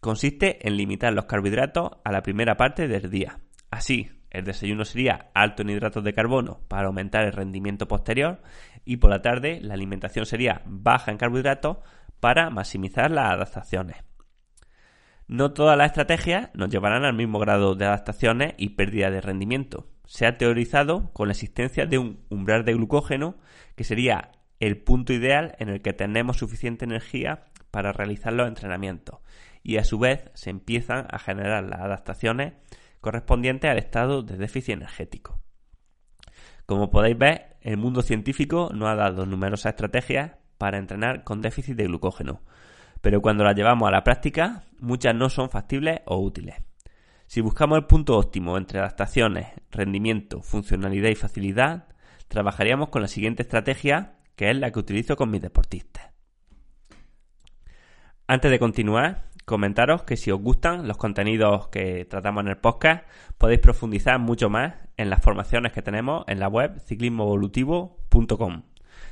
consiste 0.00 0.66
en 0.66 0.76
limitar 0.76 1.12
los 1.12 1.26
carbohidratos 1.26 1.90
a 2.04 2.12
la 2.12 2.22
primera 2.22 2.56
parte 2.56 2.88
del 2.88 3.10
día. 3.10 3.38
Así, 3.70 4.10
el 4.30 4.44
desayuno 4.44 4.84
sería 4.84 5.30
alto 5.34 5.62
en 5.62 5.70
hidratos 5.70 6.02
de 6.02 6.14
carbono 6.14 6.60
para 6.68 6.86
aumentar 6.86 7.24
el 7.24 7.32
rendimiento 7.32 7.86
posterior 7.86 8.40
y 8.84 8.96
por 8.96 9.10
la 9.10 9.22
tarde 9.22 9.60
la 9.60 9.74
alimentación 9.74 10.24
sería 10.24 10.62
baja 10.64 11.10
en 11.10 11.18
carbohidratos 11.18 11.78
para 12.18 12.50
maximizar 12.50 13.10
las 13.10 13.32
adaptaciones. 13.32 13.96
No 15.26 15.52
todas 15.52 15.76
las 15.76 15.88
estrategias 15.88 16.50
nos 16.54 16.70
llevarán 16.70 17.04
al 17.04 17.14
mismo 17.14 17.38
grado 17.38 17.74
de 17.74 17.86
adaptaciones 17.86 18.54
y 18.56 18.70
pérdida 18.70 19.10
de 19.10 19.20
rendimiento. 19.20 19.86
Se 20.10 20.26
ha 20.26 20.36
teorizado 20.38 21.12
con 21.12 21.28
la 21.28 21.34
existencia 21.34 21.86
de 21.86 21.96
un 21.96 22.24
umbral 22.30 22.64
de 22.64 22.72
glucógeno 22.72 23.36
que 23.76 23.84
sería 23.84 24.32
el 24.58 24.76
punto 24.76 25.12
ideal 25.12 25.54
en 25.60 25.68
el 25.68 25.82
que 25.82 25.92
tenemos 25.92 26.36
suficiente 26.36 26.84
energía 26.84 27.44
para 27.70 27.92
realizar 27.92 28.32
los 28.32 28.48
entrenamientos 28.48 29.20
y 29.62 29.76
a 29.76 29.84
su 29.84 30.00
vez 30.00 30.28
se 30.34 30.50
empiezan 30.50 31.06
a 31.12 31.20
generar 31.20 31.62
las 31.62 31.78
adaptaciones 31.78 32.54
correspondientes 33.00 33.70
al 33.70 33.78
estado 33.78 34.24
de 34.24 34.36
déficit 34.36 34.74
energético. 34.74 35.40
Como 36.66 36.90
podéis 36.90 37.16
ver, 37.16 37.56
el 37.60 37.76
mundo 37.76 38.02
científico 38.02 38.70
nos 38.74 38.88
ha 38.88 38.96
dado 38.96 39.26
numerosas 39.26 39.74
estrategias 39.74 40.32
para 40.58 40.78
entrenar 40.78 41.22
con 41.22 41.40
déficit 41.40 41.76
de 41.76 41.84
glucógeno, 41.84 42.42
pero 43.00 43.22
cuando 43.22 43.44
las 43.44 43.54
llevamos 43.54 43.86
a 43.86 43.92
la 43.92 44.02
práctica, 44.02 44.64
muchas 44.80 45.14
no 45.14 45.30
son 45.30 45.50
factibles 45.50 46.00
o 46.06 46.18
útiles. 46.18 46.56
Si 47.30 47.40
buscamos 47.42 47.78
el 47.78 47.84
punto 47.84 48.18
óptimo 48.18 48.58
entre 48.58 48.80
adaptaciones, 48.80 49.46
rendimiento, 49.70 50.42
funcionalidad 50.42 51.10
y 51.10 51.14
facilidad, 51.14 51.86
trabajaríamos 52.26 52.88
con 52.88 53.02
la 53.02 53.06
siguiente 53.06 53.44
estrategia, 53.44 54.14
que 54.34 54.50
es 54.50 54.56
la 54.56 54.72
que 54.72 54.80
utilizo 54.80 55.14
con 55.14 55.30
mis 55.30 55.40
deportistas. 55.40 56.10
Antes 58.26 58.50
de 58.50 58.58
continuar, 58.58 59.28
comentaros 59.44 60.02
que 60.02 60.16
si 60.16 60.32
os 60.32 60.40
gustan 60.40 60.88
los 60.88 60.96
contenidos 60.96 61.68
que 61.68 62.04
tratamos 62.04 62.42
en 62.42 62.48
el 62.48 62.56
podcast, 62.56 63.06
podéis 63.38 63.60
profundizar 63.60 64.18
mucho 64.18 64.50
más 64.50 64.74
en 64.96 65.08
las 65.08 65.22
formaciones 65.22 65.72
que 65.72 65.82
tenemos 65.82 66.24
en 66.26 66.40
la 66.40 66.48
web 66.48 66.80
ciclismoevolutivo.com. 66.80 68.62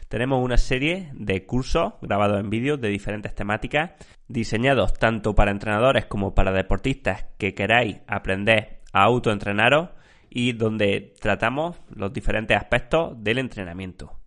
Tenemos 0.08 0.42
una 0.42 0.56
serie 0.56 1.10
de 1.12 1.44
cursos 1.44 1.92
grabados 2.00 2.40
en 2.40 2.48
vídeo 2.48 2.78
de 2.78 2.88
diferentes 2.88 3.34
temáticas, 3.34 3.90
diseñados 4.26 4.94
tanto 4.94 5.34
para 5.34 5.50
entrenadores 5.50 6.06
como 6.06 6.34
para 6.34 6.50
deportistas 6.50 7.26
que 7.36 7.54
queráis 7.54 7.98
aprender 8.06 8.80
a 8.94 9.04
autoentrenaros 9.04 9.90
y 10.30 10.52
donde 10.52 11.12
tratamos 11.20 11.76
los 11.90 12.10
diferentes 12.10 12.56
aspectos 12.56 13.22
del 13.22 13.38
entrenamiento. 13.38 14.18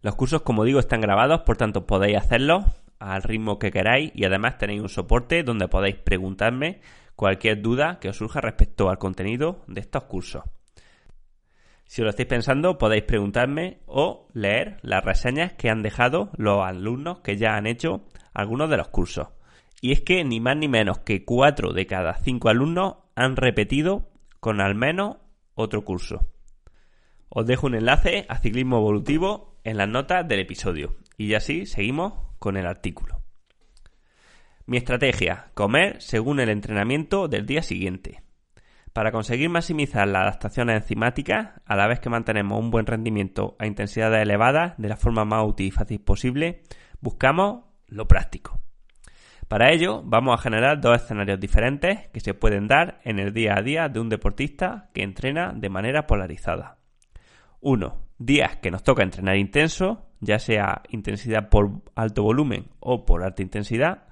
Los 0.00 0.14
cursos, 0.14 0.42
como 0.42 0.64
digo, 0.64 0.80
están 0.80 1.02
grabados, 1.02 1.40
por 1.40 1.58
tanto 1.58 1.86
podéis 1.86 2.16
hacerlos 2.16 2.64
al 2.98 3.22
ritmo 3.22 3.58
que 3.58 3.70
queráis 3.70 4.10
y 4.14 4.24
además 4.24 4.56
tenéis 4.56 4.80
un 4.80 4.88
soporte 4.88 5.42
donde 5.42 5.68
podéis 5.68 5.96
preguntarme 5.96 6.80
cualquier 7.16 7.60
duda 7.60 7.98
que 8.00 8.08
os 8.08 8.16
surja 8.16 8.40
respecto 8.40 8.88
al 8.88 8.98
contenido 8.98 9.62
de 9.66 9.82
estos 9.82 10.04
cursos. 10.04 10.44
Si 11.88 12.02
lo 12.02 12.10
estáis 12.10 12.28
pensando, 12.28 12.76
podéis 12.76 13.04
preguntarme 13.04 13.78
o 13.86 14.28
leer 14.34 14.76
las 14.82 15.02
reseñas 15.02 15.54
que 15.54 15.70
han 15.70 15.82
dejado 15.82 16.30
los 16.36 16.62
alumnos 16.62 17.20
que 17.20 17.38
ya 17.38 17.56
han 17.56 17.66
hecho 17.66 18.04
algunos 18.34 18.68
de 18.68 18.76
los 18.76 18.88
cursos. 18.88 19.28
Y 19.80 19.92
es 19.92 20.02
que 20.02 20.22
ni 20.22 20.38
más 20.38 20.58
ni 20.58 20.68
menos 20.68 20.98
que 20.98 21.24
4 21.24 21.72
de 21.72 21.86
cada 21.86 22.16
5 22.16 22.50
alumnos 22.50 22.96
han 23.14 23.36
repetido 23.36 24.10
con 24.38 24.60
al 24.60 24.74
menos 24.74 25.16
otro 25.54 25.82
curso. 25.82 26.28
Os 27.30 27.46
dejo 27.46 27.66
un 27.66 27.74
enlace 27.74 28.26
a 28.28 28.36
ciclismo 28.38 28.76
evolutivo 28.76 29.58
en 29.64 29.78
las 29.78 29.88
notas 29.88 30.28
del 30.28 30.40
episodio. 30.40 30.98
Y 31.16 31.32
así 31.32 31.64
seguimos 31.64 32.12
con 32.38 32.58
el 32.58 32.66
artículo. 32.66 33.22
Mi 34.66 34.76
estrategia, 34.76 35.52
comer 35.54 36.02
según 36.02 36.38
el 36.38 36.50
entrenamiento 36.50 37.28
del 37.28 37.46
día 37.46 37.62
siguiente. 37.62 38.27
Para 38.92 39.12
conseguir 39.12 39.48
maximizar 39.50 40.08
las 40.08 40.22
adaptaciones 40.22 40.82
enzimáticas, 40.82 41.50
a 41.64 41.76
la 41.76 41.86
vez 41.86 42.00
que 42.00 42.10
mantenemos 42.10 42.58
un 42.58 42.70
buen 42.70 42.86
rendimiento 42.86 43.56
a 43.58 43.66
intensidades 43.66 44.22
elevadas 44.22 44.74
de 44.78 44.88
la 44.88 44.96
forma 44.96 45.24
más 45.24 45.46
útil 45.46 45.66
y 45.66 45.70
fácil 45.70 46.00
posible, 46.00 46.62
buscamos 47.00 47.64
lo 47.86 48.06
práctico. 48.08 48.60
Para 49.48 49.72
ello, 49.72 50.02
vamos 50.04 50.38
a 50.38 50.42
generar 50.42 50.80
dos 50.80 50.96
escenarios 50.96 51.40
diferentes 51.40 52.08
que 52.08 52.20
se 52.20 52.34
pueden 52.34 52.66
dar 52.66 53.00
en 53.04 53.18
el 53.18 53.32
día 53.32 53.54
a 53.56 53.62
día 53.62 53.88
de 53.88 53.98
un 53.98 54.10
deportista 54.10 54.90
que 54.92 55.02
entrena 55.02 55.54
de 55.54 55.70
manera 55.70 56.06
polarizada. 56.06 56.76
Uno, 57.60 58.02
días 58.18 58.56
que 58.58 58.70
nos 58.70 58.82
toca 58.82 59.02
entrenar 59.02 59.36
intenso, 59.36 60.06
ya 60.20 60.38
sea 60.38 60.82
intensidad 60.90 61.48
por 61.48 61.82
alto 61.94 62.22
volumen 62.22 62.66
o 62.80 63.06
por 63.06 63.24
alta 63.24 63.42
intensidad, 63.42 64.06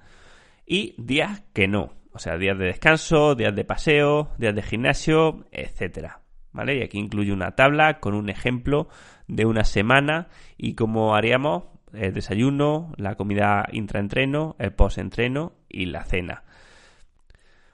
y 0.65 0.95
días 0.97 1.43
que 1.53 1.67
no, 1.67 1.93
o 2.17 2.19
sea, 2.19 2.35
días 2.35 2.57
de 2.57 2.65
descanso, 2.65 3.35
días 3.35 3.55
de 3.55 3.63
paseo, 3.63 4.31
días 4.39 4.55
de 4.55 4.63
gimnasio, 4.63 5.45
etcétera. 5.51 6.21
¿Vale? 6.51 6.79
Y 6.79 6.81
aquí 6.81 6.97
incluye 6.97 7.31
una 7.31 7.51
tabla 7.51 7.99
con 7.99 8.15
un 8.15 8.29
ejemplo 8.29 8.89
de 9.27 9.45
una 9.45 9.63
semana 9.63 10.29
y 10.57 10.73
cómo 10.73 11.15
haríamos 11.15 11.65
el 11.93 12.13
desayuno, 12.13 12.91
la 12.97 13.13
comida 13.13 13.67
intraentreno, 13.71 14.55
el 14.57 14.73
postentreno 14.73 15.53
y 15.69 15.85
la 15.85 16.03
cena. 16.05 16.43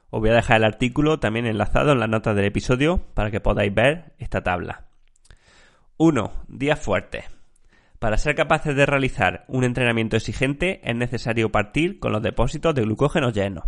Os 0.09 0.19
voy 0.19 0.31
a 0.31 0.35
dejar 0.35 0.57
el 0.57 0.65
artículo 0.65 1.19
también 1.19 1.45
enlazado 1.45 1.93
en 1.93 2.00
las 2.00 2.09
notas 2.09 2.35
del 2.35 2.45
episodio 2.45 3.01
para 3.13 3.31
que 3.31 3.39
podáis 3.39 3.73
ver 3.73 4.12
esta 4.19 4.41
tabla. 4.41 4.88
1. 5.95 6.31
Días 6.50 6.81
fuertes. 6.81 7.23
Para 7.97 8.17
ser 8.17 8.35
capaces 8.35 8.75
de 8.75 8.85
realizar 8.85 9.45
un 9.47 9.63
entrenamiento 9.63 10.17
exigente 10.17 10.81
es 10.83 10.97
necesario 10.97 11.53
partir 11.53 12.01
con 12.01 12.12
los 12.12 12.21
depósitos 12.21 12.75
de 12.75 12.81
glucógeno 12.81 13.29
llenos. 13.29 13.63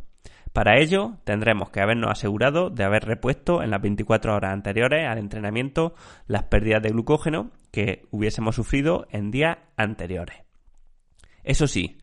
Para 0.55 0.79
ello 0.79 1.17
tendremos 1.25 1.69
que 1.69 1.81
habernos 1.81 2.09
asegurado 2.09 2.69
de 2.69 2.85
haber 2.85 3.03
repuesto 3.03 3.61
en 3.61 3.71
las 3.71 3.81
24 3.81 4.33
horas 4.33 4.53
anteriores 4.53 5.05
al 5.05 5.17
entrenamiento 5.17 5.95
las 6.27 6.43
pérdidas 6.43 6.81
de 6.81 6.91
glucógeno 6.91 7.51
que 7.71 8.07
hubiésemos 8.09 8.55
sufrido 8.55 9.05
en 9.09 9.31
días 9.31 9.57
anteriores. 9.75 10.43
Eso 11.43 11.67
sí, 11.67 11.97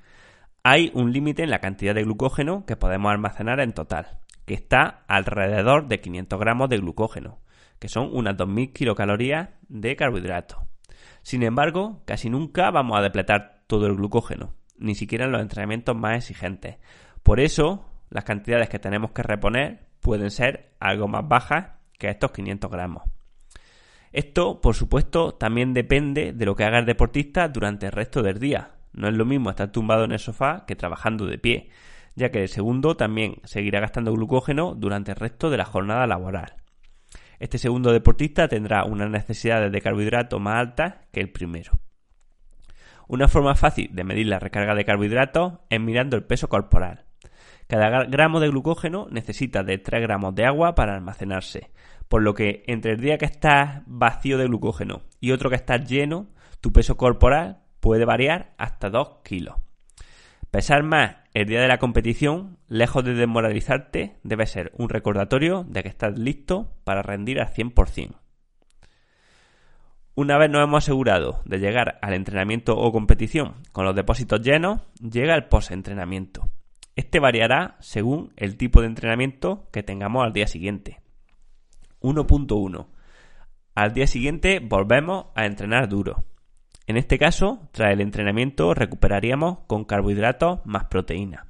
hay 0.62 0.90
un 0.92 1.14
límite 1.14 1.42
en 1.42 1.49
la 1.49 1.61
cantidad 1.61 1.94
de 1.94 2.02
glucógeno 2.02 2.66
que 2.66 2.76
podemos 2.76 3.11
almacenar 3.11 3.59
en 3.61 3.73
total, 3.73 4.18
que 4.44 4.52
está 4.52 5.06
alrededor 5.09 5.88
de 5.88 6.02
500 6.02 6.38
gramos 6.38 6.68
de 6.68 6.76
glucógeno, 6.76 7.38
que 7.78 7.88
son 7.88 8.11
unas 8.12 8.37
2.000 8.37 8.75
kilocalorías 8.75 9.49
de 9.71 9.97
carbohidratos. 9.97 10.59
Sin 11.23 11.42
embargo, 11.42 12.02
casi 12.04 12.28
nunca 12.28 12.71
vamos 12.71 12.99
a 12.99 13.02
depletar 13.02 13.62
todo 13.66 13.87
el 13.87 13.94
glucógeno, 13.94 14.52
ni 14.76 14.94
siquiera 14.94 15.25
en 15.25 15.32
los 15.32 15.40
entrenamientos 15.40 15.97
más 15.97 16.18
exigentes. 16.18 16.76
Por 17.23 17.40
eso, 17.40 17.87
las 18.12 18.25
cantidades 18.25 18.69
que 18.69 18.78
tenemos 18.78 19.12
que 19.12 19.23
reponer 19.23 19.87
pueden 20.00 20.31
ser 20.31 20.75
algo 20.78 21.09
más 21.09 21.26
bajas 21.26 21.73
que 21.99 22.11
estos 22.11 22.33
500 22.33 22.71
gramos. 22.71 23.02
Esto, 24.12 24.61
por 24.61 24.75
supuesto, 24.75 25.33
también 25.33 25.73
depende 25.73 26.33
de 26.33 26.45
lo 26.45 26.54
que 26.54 26.64
haga 26.64 26.78
el 26.78 26.85
deportista 26.85 27.49
durante 27.49 27.87
el 27.87 27.92
resto 27.92 28.23
del 28.23 28.38
día. 28.38 28.73
No 28.92 29.09
es 29.09 29.14
lo 29.14 29.25
mismo 29.25 29.49
estar 29.49 29.73
tumbado 29.73 30.04
en 30.04 30.12
el 30.12 30.19
sofá 30.19 30.66
que 30.66 30.76
trabajando 30.76 31.25
de 31.25 31.38
pie, 31.38 31.71
ya 32.14 32.31
que 32.31 32.42
el 32.42 32.49
segundo 32.49 32.97
también 32.97 33.37
seguirá 33.45 33.81
gastando 33.81 34.12
glucógeno 34.12 34.75
durante 34.75 35.12
el 35.12 35.16
resto 35.16 35.49
de 35.49 35.57
la 35.57 35.64
jornada 35.64 36.07
laboral. 36.07 36.57
Este 37.38 37.57
segundo 37.57 37.92
deportista 37.92 38.49
tendrá 38.49 38.85
unas 38.85 39.09
necesidades 39.09 39.73
de 39.73 39.81
carbohidratos 39.81 40.38
más 40.38 40.57
altas 40.57 40.95
que 41.11 41.21
el 41.21 41.31
primero. 41.31 41.73
Una 43.09 43.28
forma 43.28 43.54
fácil 43.54 43.88
de 43.92 44.04
medir 44.04 44.26
la 44.26 44.38
recarga 44.38 44.75
de 44.75 44.85
carbohidratos 44.85 45.54
es 45.71 45.81
mirando 45.81 46.16
el 46.16 46.25
peso 46.25 46.49
corporal. 46.49 47.07
Cada 47.73 48.05
gramo 48.05 48.38
de 48.38 48.50
glucógeno 48.50 49.09
necesita 49.11 49.62
de 49.62 49.79
3 49.79 50.02
gramos 50.02 50.35
de 50.35 50.45
agua 50.45 50.75
para 50.75 50.95
almacenarse, 50.95 51.71
por 52.07 52.23
lo 52.23 52.35
que 52.35 52.64
entre 52.67 52.93
el 52.93 53.00
día 53.00 53.17
que 53.17 53.25
estás 53.25 53.81
vacío 53.87 54.37
de 54.37 54.45
glucógeno 54.45 55.00
y 55.21 55.33
otro 55.33 55.49
que 55.49 55.57
estás 55.57 55.88
lleno, 55.88 56.26
tu 56.61 56.71
peso 56.71 56.99
corporal 56.99 57.62
puede 57.81 58.05
variar 58.05 58.52
hasta 58.59 58.91
2 58.91 59.23
kilos. 59.25 59.57
Pesar 60.50 60.83
más 60.83 61.17
el 61.33 61.47
día 61.47 61.62
de 61.62 61.69
la 61.69 61.79
competición, 61.79 62.59
lejos 62.69 63.07
de 63.07 63.14
desmoralizarte, 63.14 64.19
debe 64.23 64.45
ser 64.45 64.73
un 64.76 64.91
recordatorio 64.91 65.64
de 65.67 65.83
que 65.83 65.88
estás 65.88 66.19
listo 66.19 66.75
para 66.85 67.00
rendir 67.00 67.41
al 67.41 67.55
100%. 67.55 68.17
Una 70.14 70.37
vez 70.37 70.50
nos 70.50 70.62
hemos 70.62 70.85
asegurado 70.85 71.41
de 71.47 71.59
llegar 71.59 71.99
al 72.02 72.12
entrenamiento 72.12 72.76
o 72.76 72.93
competición 72.93 73.62
con 73.73 73.87
los 73.87 73.97
depósitos 73.97 74.43
llenos, 74.43 74.83
llega 75.00 75.35
el 75.35 75.47
post-entrenamiento. 75.47 76.50
Este 76.95 77.21
variará 77.21 77.77
según 77.81 78.33
el 78.37 78.57
tipo 78.57 78.81
de 78.81 78.87
entrenamiento 78.87 79.69
que 79.73 79.83
tengamos 79.83 80.25
al 80.25 80.33
día 80.33 80.47
siguiente. 80.47 81.01
1.1. 82.01 82.87
Al 83.75 83.95
día 83.95 84.07
siguiente 84.07 84.61
volvemos 84.61 85.27
a 85.35 85.47
entrenar 85.47 85.89
duro. 85.89 86.25
En 86.87 86.97
este 86.97 87.19
caso, 87.19 87.69
tras 87.73 87.93
el 87.93 88.01
entrenamiento 88.01 88.75
recuperaríamos 88.75 89.61
con 89.67 89.85
carbohidratos 89.85 90.61
más 90.67 90.85
proteína. 90.85 91.47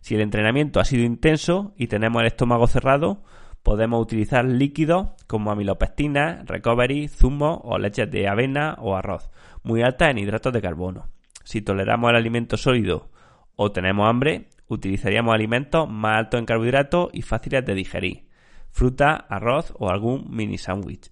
Si 0.00 0.14
el 0.14 0.22
entrenamiento 0.22 0.80
ha 0.80 0.84
sido 0.84 1.04
intenso 1.04 1.74
y 1.76 1.86
tenemos 1.86 2.22
el 2.22 2.28
estómago 2.28 2.66
cerrado, 2.66 3.22
podemos 3.62 4.00
utilizar 4.02 4.44
líquidos 4.44 5.08
como 5.26 5.50
amilopestina, 5.50 6.42
recovery, 6.46 7.08
zumo 7.08 7.60
o 7.62 7.78
leches 7.78 8.10
de 8.10 8.26
avena 8.26 8.76
o 8.78 8.96
arroz, 8.96 9.30
muy 9.62 9.82
altas 9.82 10.10
en 10.10 10.18
hidratos 10.18 10.52
de 10.52 10.62
carbono. 10.62 11.08
Si 11.44 11.60
toleramos 11.60 12.10
el 12.10 12.16
alimento 12.16 12.56
sólido 12.56 13.10
o 13.56 13.70
tenemos 13.70 14.08
hambre, 14.08 14.48
utilizaríamos 14.70 15.34
alimentos 15.34 15.88
más 15.88 16.16
altos 16.16 16.38
en 16.38 16.46
carbohidratos 16.46 17.10
y 17.12 17.22
fáciles 17.22 17.66
de 17.66 17.74
digerir, 17.74 18.28
fruta, 18.70 19.14
arroz 19.14 19.74
o 19.78 19.90
algún 19.90 20.26
mini 20.30 20.56
sándwich. 20.56 21.10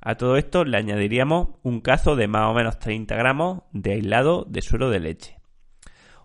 A 0.00 0.14
todo 0.14 0.36
esto 0.36 0.64
le 0.64 0.78
añadiríamos 0.78 1.48
un 1.62 1.80
cazo 1.80 2.16
de 2.16 2.28
más 2.28 2.48
o 2.48 2.54
menos 2.54 2.78
30 2.78 3.14
gramos 3.16 3.64
de 3.72 3.92
aislado 3.92 4.46
de 4.48 4.62
suero 4.62 4.88
de 4.88 5.00
leche. 5.00 5.36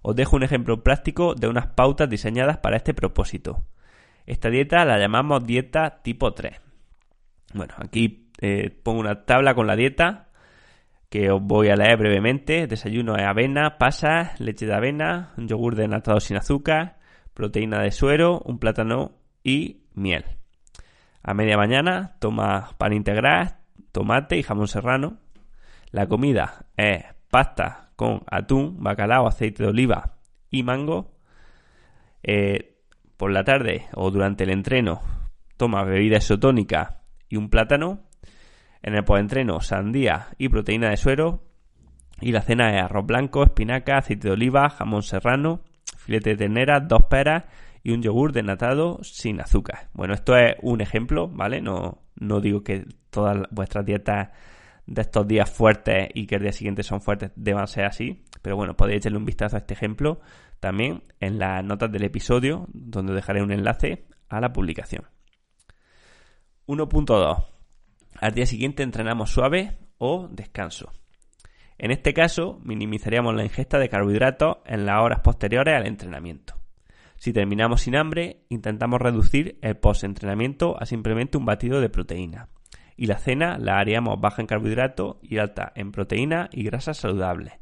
Os 0.02 0.16
dejo 0.16 0.36
un 0.36 0.44
ejemplo 0.44 0.84
práctico 0.84 1.34
de 1.34 1.48
unas 1.48 1.68
pautas 1.68 2.08
diseñadas 2.08 2.60
para 2.60 2.78
este 2.78 2.94
propósito. 2.94 3.66
Esta 4.26 4.50
dieta 4.50 4.86
la 4.86 5.00
llamamos 5.00 5.44
dieta 5.46 6.02
tipo 6.04 6.34
3. 6.34 6.62
Bueno, 7.54 7.74
aquí 7.78 8.30
eh, 8.40 8.70
pongo 8.70 9.00
una 9.00 9.26
tabla 9.26 9.56
con 9.56 9.68
la 9.68 9.76
dieta 9.76 10.25
que 11.16 11.32
os 11.32 11.42
voy 11.42 11.70
a 11.70 11.78
leer 11.78 11.98
brevemente. 11.98 12.68
Desayuno 12.68 13.16
es 13.16 13.24
avena, 13.24 13.78
pasas, 13.78 14.38
leche 14.42 14.66
de 14.66 14.76
avena, 14.76 15.32
un 15.38 15.48
yogur 15.48 15.76
denatado 15.78 16.20
sin 16.20 16.36
azúcar, 16.36 16.98
proteína 17.34 17.82
de 17.82 17.92
suero, 17.92 18.42
un 18.44 18.60
plátano 18.60 19.14
y 19.42 19.86
miel. 19.94 20.26
A 21.24 21.34
media 21.34 21.56
mañana 21.56 22.18
toma 22.20 22.72
pan 22.78 22.92
integral, 22.92 23.60
tomate 23.94 24.38
y 24.38 24.44
jamón 24.44 24.68
serrano. 24.68 25.20
La 25.92 26.08
comida 26.08 26.66
es 26.76 27.06
pasta 27.30 27.92
con 27.96 28.24
atún, 28.30 28.84
bacalao, 28.84 29.26
aceite 29.26 29.64
de 29.64 29.70
oliva 29.70 30.18
y 30.52 30.64
mango. 30.64 31.14
Eh, 32.24 32.76
por 33.16 33.32
la 33.32 33.46
tarde 33.46 33.86
o 33.94 34.12
durante 34.12 34.44
el 34.44 34.50
entreno 34.50 35.00
toma 35.56 35.86
bebida 35.86 36.18
isotónica 36.18 37.04
y 37.30 37.38
un 37.38 37.50
plátano. 37.50 38.05
En 38.86 38.94
el 38.94 39.04
postentreno, 39.04 39.62
sandía 39.62 40.28
y 40.38 40.48
proteína 40.50 40.92
de 40.92 40.98
suero. 40.98 41.42
Y 42.22 42.32
la 42.32 42.44
cena 42.44 42.78
es 42.78 42.84
arroz 42.84 43.04
blanco, 43.04 43.42
espinaca, 43.42 43.98
aceite 43.98 44.28
de 44.28 44.36
oliva, 44.36 44.70
jamón 44.70 45.02
serrano, 45.02 45.62
filete 45.98 46.30
de 46.30 46.36
ternera, 46.38 46.82
dos 46.82 47.06
peras 47.10 47.46
y 47.82 47.94
un 47.94 48.04
yogur 48.04 48.32
denatado 48.32 49.00
sin 49.02 49.42
azúcar. 49.42 49.90
Bueno, 49.94 50.14
esto 50.14 50.38
es 50.38 50.56
un 50.62 50.82
ejemplo, 50.82 51.28
¿vale? 51.28 51.62
No, 51.62 52.04
no 52.14 52.40
digo 52.42 52.64
que 52.64 52.86
todas 53.10 53.48
vuestras 53.50 53.88
dietas 53.88 54.30
de 54.86 55.02
estos 55.02 55.28
días 55.28 55.50
fuertes 55.50 56.10
y 56.14 56.28
que 56.28 56.36
el 56.36 56.44
día 56.44 56.52
siguiente 56.52 56.84
son 56.84 57.02
fuertes 57.02 57.32
deban 57.36 57.66
ser 57.66 57.86
así. 57.86 58.24
Pero 58.44 58.56
bueno, 58.56 58.76
podéis 58.76 58.98
echarle 58.98 59.18
un 59.18 59.26
vistazo 59.26 59.56
a 59.56 59.60
este 59.62 59.74
ejemplo 59.74 60.20
también 60.60 61.02
en 61.20 61.40
las 61.40 61.66
notas 61.66 61.92
del 61.92 62.04
episodio, 62.04 62.68
donde 62.72 63.16
dejaré 63.16 63.42
un 63.42 63.52
enlace 63.52 64.06
a 64.30 64.40
la 64.40 64.54
publicación. 64.54 65.06
1.2. 66.68 67.55
Al 68.20 68.34
día 68.34 68.46
siguiente 68.46 68.82
entrenamos 68.82 69.32
suave 69.32 69.78
o 69.98 70.28
descanso. 70.30 70.92
En 71.78 71.92
este 71.92 72.14
caso, 72.14 72.60
minimizaríamos 72.64 73.36
la 73.36 73.44
ingesta 73.44 73.78
de 73.78 73.90
carbohidratos 73.90 74.58
en 74.66 74.86
las 74.86 75.02
horas 75.02 75.20
posteriores 75.20 75.76
al 75.76 75.86
entrenamiento. 75.86 76.56
Si 77.18 77.34
terminamos 77.34 77.82
sin 77.82 77.98
hambre, 77.98 78.46
intentamos 78.50 79.02
reducir 79.02 79.58
el 79.62 79.76
post-entrenamiento 79.78 80.82
a 80.82 80.86
simplemente 80.86 81.38
un 81.38 81.46
batido 81.46 81.82
de 81.82 81.90
proteína. 81.90 82.48
Y 82.96 83.08
la 83.08 83.18
cena 83.18 83.58
la 83.58 83.80
haríamos 83.80 84.22
baja 84.22 84.42
en 84.42 84.48
carbohidratos 84.48 85.18
y 85.22 85.38
alta 85.38 85.74
en 85.76 85.92
proteína 85.92 86.50
y 86.54 86.64
grasas 86.64 86.98
saludables, 86.98 87.54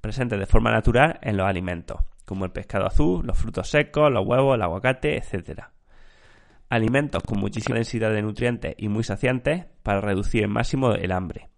presentes 0.00 0.40
de 0.40 0.46
forma 0.46 0.72
natural 0.72 1.20
en 1.22 1.36
los 1.36 1.46
alimentos, 1.46 2.00
como 2.24 2.44
el 2.44 2.50
pescado 2.50 2.86
azul, 2.86 3.24
los 3.24 3.38
frutos 3.38 3.68
secos, 3.68 4.10
los 4.10 4.26
huevos, 4.26 4.56
el 4.56 4.62
aguacate, 4.62 5.16
etc. 5.16 5.66
Alimentos 6.72 7.22
con 7.22 7.38
muchísima 7.38 7.74
densidad 7.74 8.14
de 8.14 8.22
nutrientes 8.22 8.74
y 8.78 8.88
muy 8.88 9.04
saciantes 9.04 9.66
para 9.82 10.00
reducir 10.00 10.44
el 10.44 10.48
máximo 10.48 10.94
el 10.94 11.12
hambre. 11.12 11.50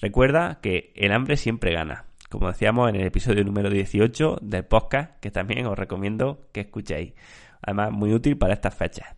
Recuerda 0.00 0.58
que 0.60 0.92
el 0.96 1.12
hambre 1.12 1.36
siempre 1.36 1.72
gana, 1.72 2.06
como 2.30 2.48
decíamos 2.48 2.88
en 2.88 2.96
el 2.96 3.06
episodio 3.06 3.44
número 3.44 3.70
18 3.70 4.38
del 4.42 4.64
podcast, 4.64 5.20
que 5.20 5.30
también 5.30 5.64
os 5.66 5.78
recomiendo 5.78 6.48
que 6.52 6.62
escuchéis. 6.62 7.14
Además, 7.62 7.92
muy 7.92 8.12
útil 8.12 8.38
para 8.38 8.54
estas 8.54 8.74
fechas. 8.74 9.14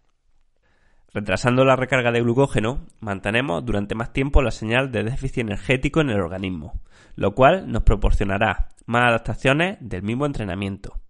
Retrasando 1.15 1.65
la 1.65 1.77
recarga 1.77 2.13
de 2.13 2.21
glucógeno, 2.21 2.85
mantenemos 3.01 3.65
durante 3.65 3.95
más 3.95 4.13
tiempo 4.13 4.43
la 4.43 4.51
señal 4.51 4.93
de 4.93 5.03
déficit 5.03 5.39
energético 5.39 6.03
en 6.03 6.11
el 6.11 6.21
organismo, 6.21 6.83
lo 7.15 7.35
cual 7.35 7.73
nos 7.73 7.85
proporcionará 7.85 8.69
más 8.85 9.09
adaptaciones 9.09 9.79
del 9.81 10.03
mismo 10.03 10.27
entrenamiento. 10.27 11.01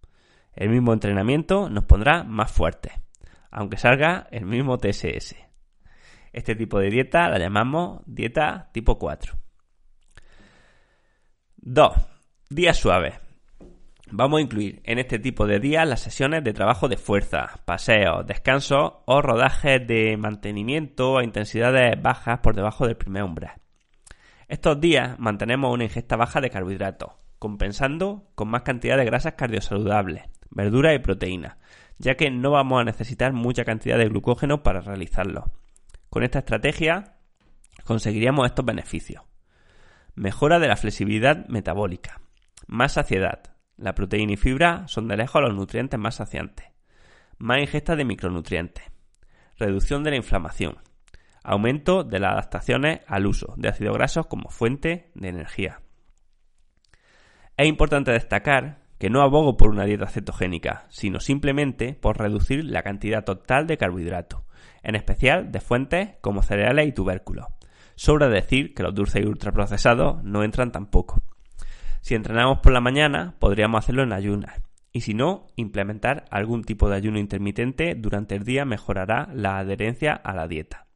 El 0.55 0.71
mismo 0.71 0.93
entrenamiento 0.93 1.69
nos 1.69 1.87
pondrá 1.87 2.23
más 2.23 2.53
fuertes, 2.53 2.93
aunque 3.51 3.77
salga 3.77 4.27
el 4.31 4.45
mismo 4.47 4.79
TSS. 4.79 5.37
Este 6.33 6.55
tipo 6.55 6.79
de 6.79 6.91
dieta 6.91 7.29
la 7.29 7.39
llamamos 7.39 8.03
dieta 8.07 8.71
tipo 8.73 8.99
4. 8.99 9.35
2. 11.57 11.93
Días 12.51 12.77
suaves. 12.77 13.15
Vamos 14.11 14.39
a 14.39 14.43
incluir 14.43 14.81
en 14.85 14.99
este 14.99 15.19
tipo 15.19 15.47
de 15.47 15.61
días 15.61 15.87
las 15.87 16.01
sesiones 16.01 16.43
de 16.43 16.55
trabajo 16.55 16.89
de 16.89 16.97
fuerza, 16.97 17.61
paseos, 17.67 18.27
descansos 18.27 18.95
o 19.05 19.21
rodajes 19.21 19.87
de 19.87 20.17
mantenimiento 20.17 21.19
a 21.19 21.25
intensidades 21.25 22.01
bajas 22.01 22.39
por 22.41 22.55
debajo 22.55 22.87
del 22.87 22.97
primer 22.97 23.25
umbral. 23.25 23.61
Estos 24.49 24.81
días 24.81 25.19
mantenemos 25.19 25.75
una 25.75 25.85
ingesta 25.85 26.17
baja 26.17 26.41
de 26.41 26.49
carbohidratos, 26.49 27.13
compensando 27.39 28.31
con 28.35 28.49
más 28.49 28.63
cantidad 28.63 28.97
de 28.97 29.05
grasas 29.05 29.35
cardiosaludables, 29.35 30.23
verduras 30.51 30.95
y 30.95 31.01
proteínas, 31.01 31.59
ya 31.99 32.17
que 32.17 32.31
no 32.31 32.53
vamos 32.53 32.81
a 32.81 32.85
necesitar 32.85 33.33
mucha 33.33 33.65
cantidad 33.65 33.99
de 33.99 34.09
glucógeno 34.09 34.63
para 34.63 34.81
realizarlo. 34.81 35.53
Con 36.11 36.23
esta 36.23 36.41
estrategia 36.41 37.17
conseguiríamos 37.85 38.47
estos 38.47 38.65
beneficios. 38.65 39.23
Mejora 40.15 40.59
de 40.59 40.69
la 40.69 40.77
flexibilidad 40.77 41.47
metabólica, 41.49 42.21
más 42.67 42.93
saciedad, 42.93 43.43
la 43.79 43.95
proteína 43.95 44.33
y 44.33 44.37
fibra 44.37 44.89
son 44.89 45.07
de 45.07 45.17
lejos 45.17 45.41
los 45.41 45.55
nutrientes 45.55 45.99
más 45.99 46.17
saciantes. 46.17 46.67
Más 47.39 47.61
ingesta 47.61 47.95
de 47.95 48.05
micronutrientes. 48.05 48.85
Reducción 49.57 50.03
de 50.03 50.11
la 50.11 50.17
inflamación. 50.17 50.79
Aumento 51.45 52.03
de 52.03 52.19
las 52.19 52.33
adaptaciones 52.33 53.01
al 53.07 53.27
uso 53.27 53.55
de 53.57 53.69
ácidos 53.69 53.97
grasos 53.97 54.27
como 54.27 54.51
fuente 54.51 55.13
de 55.15 55.29
energía. 55.29 55.81
Es 57.57 57.69
importante 57.69 58.11
destacar 58.11 58.81
que 58.99 59.11
no 59.11 59.23
abogo 59.23 59.57
por 59.57 59.71
una 59.71 59.85
dieta 59.85 60.07
cetogénica, 60.07 60.87
sino 60.89 61.21
simplemente 61.21 61.95
por 61.95 62.19
reducir 62.19 62.65
la 62.65 62.83
cantidad 62.83 63.25
total 63.25 63.67
de 63.67 63.79
carbohidratos, 63.79 64.43
en 64.83 64.97
especial 64.97 65.53
de 65.53 65.61
fuentes 65.61 66.11
como 66.21 66.43
cereales 66.43 66.89
y 66.89 66.93
tubérculos. 66.93 67.47
Sobra 67.95 68.29
decir 68.29 68.75
que 68.75 68.83
los 68.83 68.95
dulces 68.95 69.25
y 69.25 69.27
ultraprocesados 69.27 70.23
no 70.23 70.43
entran 70.45 70.73
tampoco. 70.73 71.21
Si 72.01 72.15
entrenamos 72.15 72.59
por 72.59 72.73
la 72.73 72.81
mañana, 72.81 73.35
podríamos 73.39 73.81
hacerlo 73.81 74.03
en 74.03 74.13
ayunas. 74.13 74.61
Y 74.93 75.03
si 75.03 75.15
no, 75.15 75.47
implementar 75.57 76.25
algún 76.31 76.65
tipo 76.65 76.89
de 76.89 76.97
ayuno 76.97 77.19
intermitente 77.19 77.95
durante 77.95 78.35
el 78.35 78.45
día 78.45 78.65
mejorará 78.65 79.29
la 79.33 79.59
adherencia 79.59 80.13
a 80.13 80.35
la 80.35 80.49
dieta. 80.49 80.87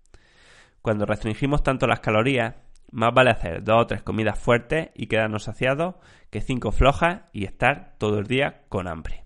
Cuando 0.81 1.07
restringimos 1.07 1.63
tanto 1.63 1.87
las 1.87 2.01
calorías, 2.01 2.55
más 2.93 3.13
vale 3.13 3.31
hacer 3.31 3.65
dos 3.65 3.83
o 3.83 3.87
tres 3.87 4.03
comidas 4.03 4.39
fuertes 4.39 4.91
y 4.95 5.07
quedarnos 5.07 5.45
saciados 5.45 5.97
que 6.31 6.41
cinco 6.41 6.71
flojas 6.71 7.23
y 7.33 7.45
estar 7.45 7.97
todo 7.99 8.19
el 8.19 8.27
día 8.27 8.63
con 8.69 8.87
hambre. 8.87 9.25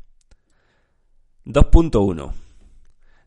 2.1. 1.44 2.32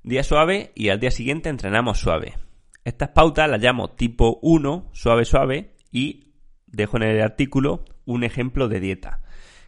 Día 0.04 0.24
suave 0.24 0.72
y 0.76 0.90
al 0.90 1.00
día 1.00 1.12
siguiente 1.12 1.50
entrenamos 1.50 2.00
suave. 2.00 2.38
Estas 2.84 3.10
pautas 3.10 3.50
las 3.50 3.62
llamo 3.62 3.92
tipo 3.92 4.40
1, 4.42 4.90
suave 4.94 5.26
suave, 5.26 5.76
y 5.92 6.34
dejo 6.68 6.98
en 6.98 7.04
el 7.04 7.22
artículo 7.22 7.86
un 8.06 8.24
ejemplo 8.24 8.68
de 8.68 8.80
dieta, 8.80 9.22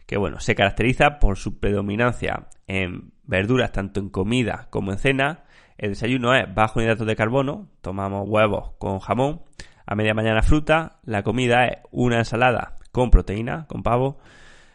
que 0.06 0.16
bueno, 0.16 0.40
se 0.40 0.54
caracteriza 0.54 1.18
por 1.18 1.36
su 1.36 1.60
predominancia 1.60 2.48
en 2.66 3.12
verduras 3.24 3.72
tanto 3.72 4.00
en 4.00 4.08
comida 4.08 4.68
como 4.70 4.92
en 4.92 4.98
cena. 4.98 5.44
El 5.78 5.90
desayuno 5.90 6.34
es 6.34 6.52
bajo 6.54 6.80
en 6.80 6.86
hidratos 6.86 7.06
de 7.06 7.16
carbono, 7.16 7.68
tomamos 7.80 8.28
huevos 8.28 8.72
con 8.78 8.98
jamón, 8.98 9.42
a 9.86 9.94
media 9.94 10.14
mañana 10.14 10.42
fruta, 10.42 11.00
la 11.04 11.22
comida 11.22 11.66
es 11.66 11.78
una 11.90 12.18
ensalada 12.18 12.76
con 12.92 13.10
proteína, 13.10 13.66
con 13.66 13.82
pavo, 13.82 14.18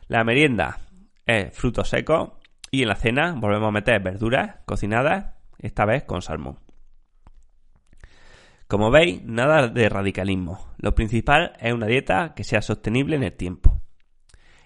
la 0.08 0.24
merienda 0.24 0.80
es 1.26 1.56
frutos 1.56 1.90
secos 1.90 2.32
y 2.72 2.82
en 2.84 2.90
la 2.90 2.96
cena 2.96 3.34
volvemos 3.38 3.70
a 3.70 3.72
meter 3.72 4.02
verduras 4.02 4.58
cocinadas, 4.66 5.36
esta 5.60 5.86
vez 5.86 6.04
con 6.04 6.22
salmón. 6.22 6.60
Como 8.68 8.92
veis, 8.92 9.24
nada 9.24 9.70
de 9.70 9.88
radicalismo. 9.88 10.74
Lo 10.78 10.94
principal 10.94 11.54
es 11.60 11.74
una 11.74 11.88
dieta 11.88 12.34
que 12.36 12.44
sea 12.44 12.62
sostenible 12.62 13.16
en 13.16 13.24
el 13.24 13.34
tiempo. 13.34 13.82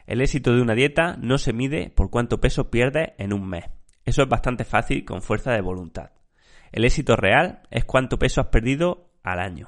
El 0.08 0.22
éxito 0.22 0.54
de 0.54 0.62
una 0.62 0.74
dieta 0.74 1.16
no 1.18 1.38
se 1.38 1.54
mide 1.54 1.92
por 1.92 2.10
cuánto 2.10 2.42
peso 2.42 2.72
pierdes 2.72 3.14
en 3.20 3.32
un 3.32 3.48
mes. 3.48 3.66
Eso 4.04 4.24
es 4.24 4.28
bastante 4.28 4.64
fácil 4.64 5.06
con 5.06 5.22
fuerza 5.22 5.52
de 5.52 5.62
voluntad. 5.62 6.12
El 6.72 6.86
éxito 6.86 7.16
real 7.16 7.62
es 7.70 7.86
cuánto 7.86 8.18
peso 8.18 8.42
has 8.42 8.48
perdido 8.48 9.12
al 9.24 9.40
año. 9.40 9.68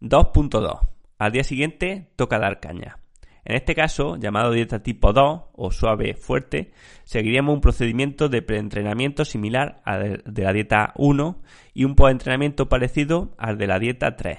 2.2. 0.00 0.88
Al 1.18 1.32
día 1.32 1.44
siguiente 1.44 2.10
toca 2.16 2.38
dar 2.38 2.60
caña. 2.60 2.98
En 3.44 3.56
este 3.56 3.74
caso, 3.74 4.16
llamado 4.16 4.52
dieta 4.52 4.82
tipo 4.82 5.12
2 5.12 5.42
o 5.52 5.70
suave 5.70 6.14
fuerte, 6.14 6.72
seguiríamos 7.04 7.54
un 7.54 7.60
procedimiento 7.60 8.28
de 8.30 8.40
preentrenamiento 8.40 9.24
similar 9.24 9.82
al 9.84 10.22
de 10.24 10.42
la 10.42 10.52
dieta 10.52 10.94
1 10.96 11.42
y 11.74 11.84
un 11.84 11.94
postentrenamiento 11.94 12.68
parecido 12.68 13.34
al 13.36 13.58
de 13.58 13.66
la 13.66 13.78
dieta 13.78 14.16
3. 14.16 14.38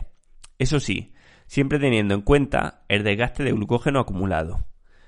Eso 0.57 0.79
sí, 0.79 1.13
siempre 1.45 1.77
teniendo 1.77 2.15
en 2.15 2.21
cuenta 2.21 2.83
el 2.87 3.03
desgaste 3.03 3.43
de 3.43 3.51
glucógeno 3.51 3.99
acumulado. 3.99 4.65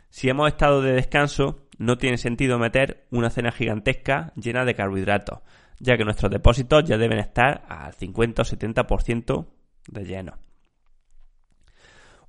Si 0.10 0.30
hemos 0.30 0.48
estado 0.48 0.82
de 0.82 0.94
descanso, 0.94 1.68
no 1.80 1.98
tiene 1.98 2.18
sentido 2.18 2.60
meter 2.60 3.08
una 3.10 3.32
cena 3.32 3.52
gigantesca 3.52 4.32
llena 4.36 4.64
de 4.64 4.76
carbohidratos, 4.76 5.40
ya 5.80 5.98
que 5.98 6.06
nuestros 6.06 6.32
depósitos 6.32 6.84
ya 6.86 6.98
deben 6.98 7.20
estar 7.20 7.64
al 7.68 7.94
50 7.94 8.44
o 8.44 8.46
70% 8.46 9.48
de 9.88 10.06
lleno. 10.06 10.34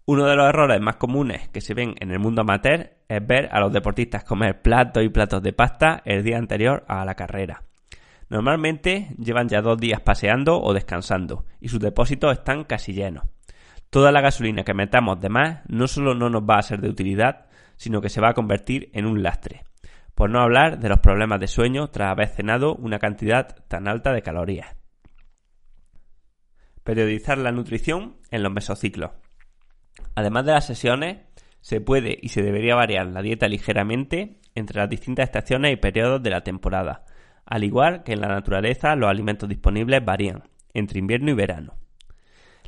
Uno 0.06 0.24
de 0.24 0.36
los 0.36 0.48
errores 0.48 0.80
más 0.80 0.96
comunes 0.96 1.48
que 1.50 1.60
se 1.60 1.74
ven 1.74 1.94
en 2.00 2.10
el 2.10 2.18
mundo 2.18 2.40
amateur 2.40 2.96
es 3.08 3.26
ver 3.26 3.50
a 3.52 3.60
los 3.60 3.72
deportistas 3.72 4.24
comer 4.24 4.62
platos 4.62 5.04
y 5.04 5.10
platos 5.10 5.42
de 5.42 5.52
pasta 5.52 6.00
el 6.04 6.24
día 6.24 6.38
anterior 6.38 6.84
a 6.88 7.04
la 7.04 7.14
carrera. 7.14 7.64
Normalmente 8.30 9.08
llevan 9.18 9.48
ya 9.48 9.60
dos 9.60 9.78
días 9.78 10.00
paseando 10.00 10.60
o 10.60 10.72
descansando 10.72 11.44
y 11.60 11.68
sus 11.68 11.80
depósitos 11.80 12.32
están 12.32 12.64
casi 12.64 12.92
llenos. 12.92 13.24
Toda 13.90 14.12
la 14.12 14.20
gasolina 14.20 14.64
que 14.64 14.74
metamos 14.74 15.20
de 15.20 15.28
más 15.30 15.60
no 15.68 15.86
solo 15.86 16.14
no 16.14 16.28
nos 16.28 16.42
va 16.42 16.56
a 16.58 16.62
ser 16.62 16.80
de 16.80 16.88
utilidad, 16.88 17.46
sino 17.76 18.00
que 18.00 18.10
se 18.10 18.20
va 18.20 18.30
a 18.30 18.34
convertir 18.34 18.90
en 18.92 19.06
un 19.06 19.22
lastre. 19.22 19.64
Por 20.14 20.30
no 20.30 20.40
hablar 20.40 20.78
de 20.78 20.88
los 20.88 21.00
problemas 21.00 21.38
de 21.40 21.46
sueño 21.46 21.88
tras 21.88 22.10
haber 22.10 22.28
cenado 22.28 22.74
una 22.74 22.98
cantidad 22.98 23.56
tan 23.68 23.88
alta 23.88 24.12
de 24.12 24.22
calorías. 24.22 24.74
Periodizar 26.88 27.36
la 27.36 27.52
nutrición 27.52 28.16
en 28.30 28.42
los 28.42 28.50
mesociclos. 28.50 29.10
Además 30.14 30.46
de 30.46 30.52
las 30.52 30.66
sesiones, 30.66 31.18
se 31.60 31.82
puede 31.82 32.18
y 32.22 32.30
se 32.30 32.40
debería 32.40 32.76
variar 32.76 33.08
la 33.08 33.20
dieta 33.20 33.46
ligeramente 33.46 34.40
entre 34.54 34.80
las 34.80 34.88
distintas 34.88 35.24
estaciones 35.24 35.74
y 35.74 35.76
periodos 35.76 36.22
de 36.22 36.30
la 36.30 36.44
temporada, 36.44 37.04
al 37.44 37.64
igual 37.64 38.04
que 38.04 38.14
en 38.14 38.22
la 38.22 38.28
naturaleza 38.28 38.96
los 38.96 39.10
alimentos 39.10 39.50
disponibles 39.50 40.02
varían 40.02 40.44
entre 40.72 40.98
invierno 40.98 41.30
y 41.30 41.34
verano. 41.34 41.74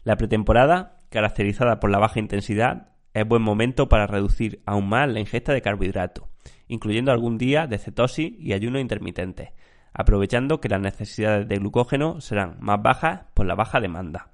La 0.05 0.17
pretemporada, 0.17 0.99
caracterizada 1.09 1.81
por 1.81 1.89
la 1.89 1.99
baja 1.99 2.21
intensidad, 2.21 2.89
es 3.15 3.27
buen 3.27 3.41
momento 3.41 3.89
para 3.89 4.07
reducir 4.07 4.61
aún 4.67 4.87
más 4.87 5.09
la 5.09 5.21
ingesta 5.21 5.55
de 5.55 5.63
carbohidratos, 5.63 6.27
incluyendo 6.69 7.11
algún 7.11 7.39
día 7.39 7.67
de 7.67 7.79
cetosis 7.79 8.35
y 8.39 8.53
ayuno 8.53 8.81
intermitente, 8.81 9.55
aprovechando 9.93 10.61
que 10.61 10.69
las 10.69 10.81
necesidades 10.81 11.49
de 11.49 11.57
glucógeno 11.57 12.21
serán 12.21 12.57
más 12.61 12.81
bajas 12.83 13.23
por 13.35 13.47
la 13.47 13.55
baja 13.55 13.81
demanda. 13.81 14.29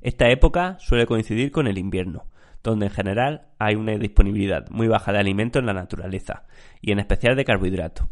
Esta 0.00 0.30
época 0.30 0.76
suele 0.78 1.06
coincidir 1.06 1.50
con 1.50 1.66
el 1.66 1.78
invierno, 1.78 2.26
donde 2.62 2.86
en 2.86 2.92
general 2.92 3.48
hay 3.58 3.74
una 3.74 3.92
disponibilidad 3.92 4.68
muy 4.70 4.88
baja 4.88 5.12
de 5.12 5.18
alimentos 5.18 5.60
en 5.60 5.66
la 5.66 5.74
naturaleza, 5.74 6.44
y 6.80 6.92
en 6.92 7.00
especial 7.00 7.36
de 7.36 7.44
carbohidratos. 7.44 8.08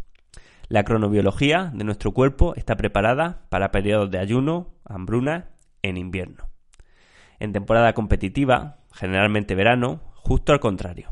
La 0.69 0.85
cronobiología 0.85 1.71
de 1.75 1.85
nuestro 1.85 2.13
cuerpo 2.13 2.55
está 2.57 2.77
preparada 2.77 3.47
para 3.49 3.71
periodos 3.71 4.11
de 4.11 4.19
ayuno, 4.19 4.75
hambruna, 4.85 5.51
en 5.83 5.97
invierno. 5.97 6.51
En 7.39 7.53
temporada 7.53 7.95
competitiva, 7.95 8.79
generalmente 8.93 9.55
verano, 9.55 10.03
justo 10.15 10.53
al 10.53 10.61
contrario. 10.61 11.09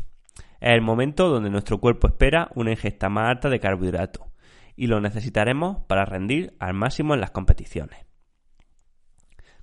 Es 0.61 0.73
el 0.73 0.83
momento 0.83 1.29
donde 1.29 1.49
nuestro 1.49 1.79
cuerpo 1.79 2.09
espera 2.09 2.51
una 2.55 2.73
ingesta 2.73 3.09
más 3.09 3.31
alta 3.31 3.49
de 3.49 3.61
carbohidratos 3.61 4.27
y 4.77 4.87
lo 4.87 5.01
necesitaremos 5.01 5.79
para 5.87 6.05
rendir 6.05 6.55
al 6.59 6.75
máximo 6.75 7.15
en 7.15 7.21
las 7.21 7.31
competiciones. 7.31 8.07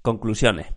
Conclusiones. 0.01 0.67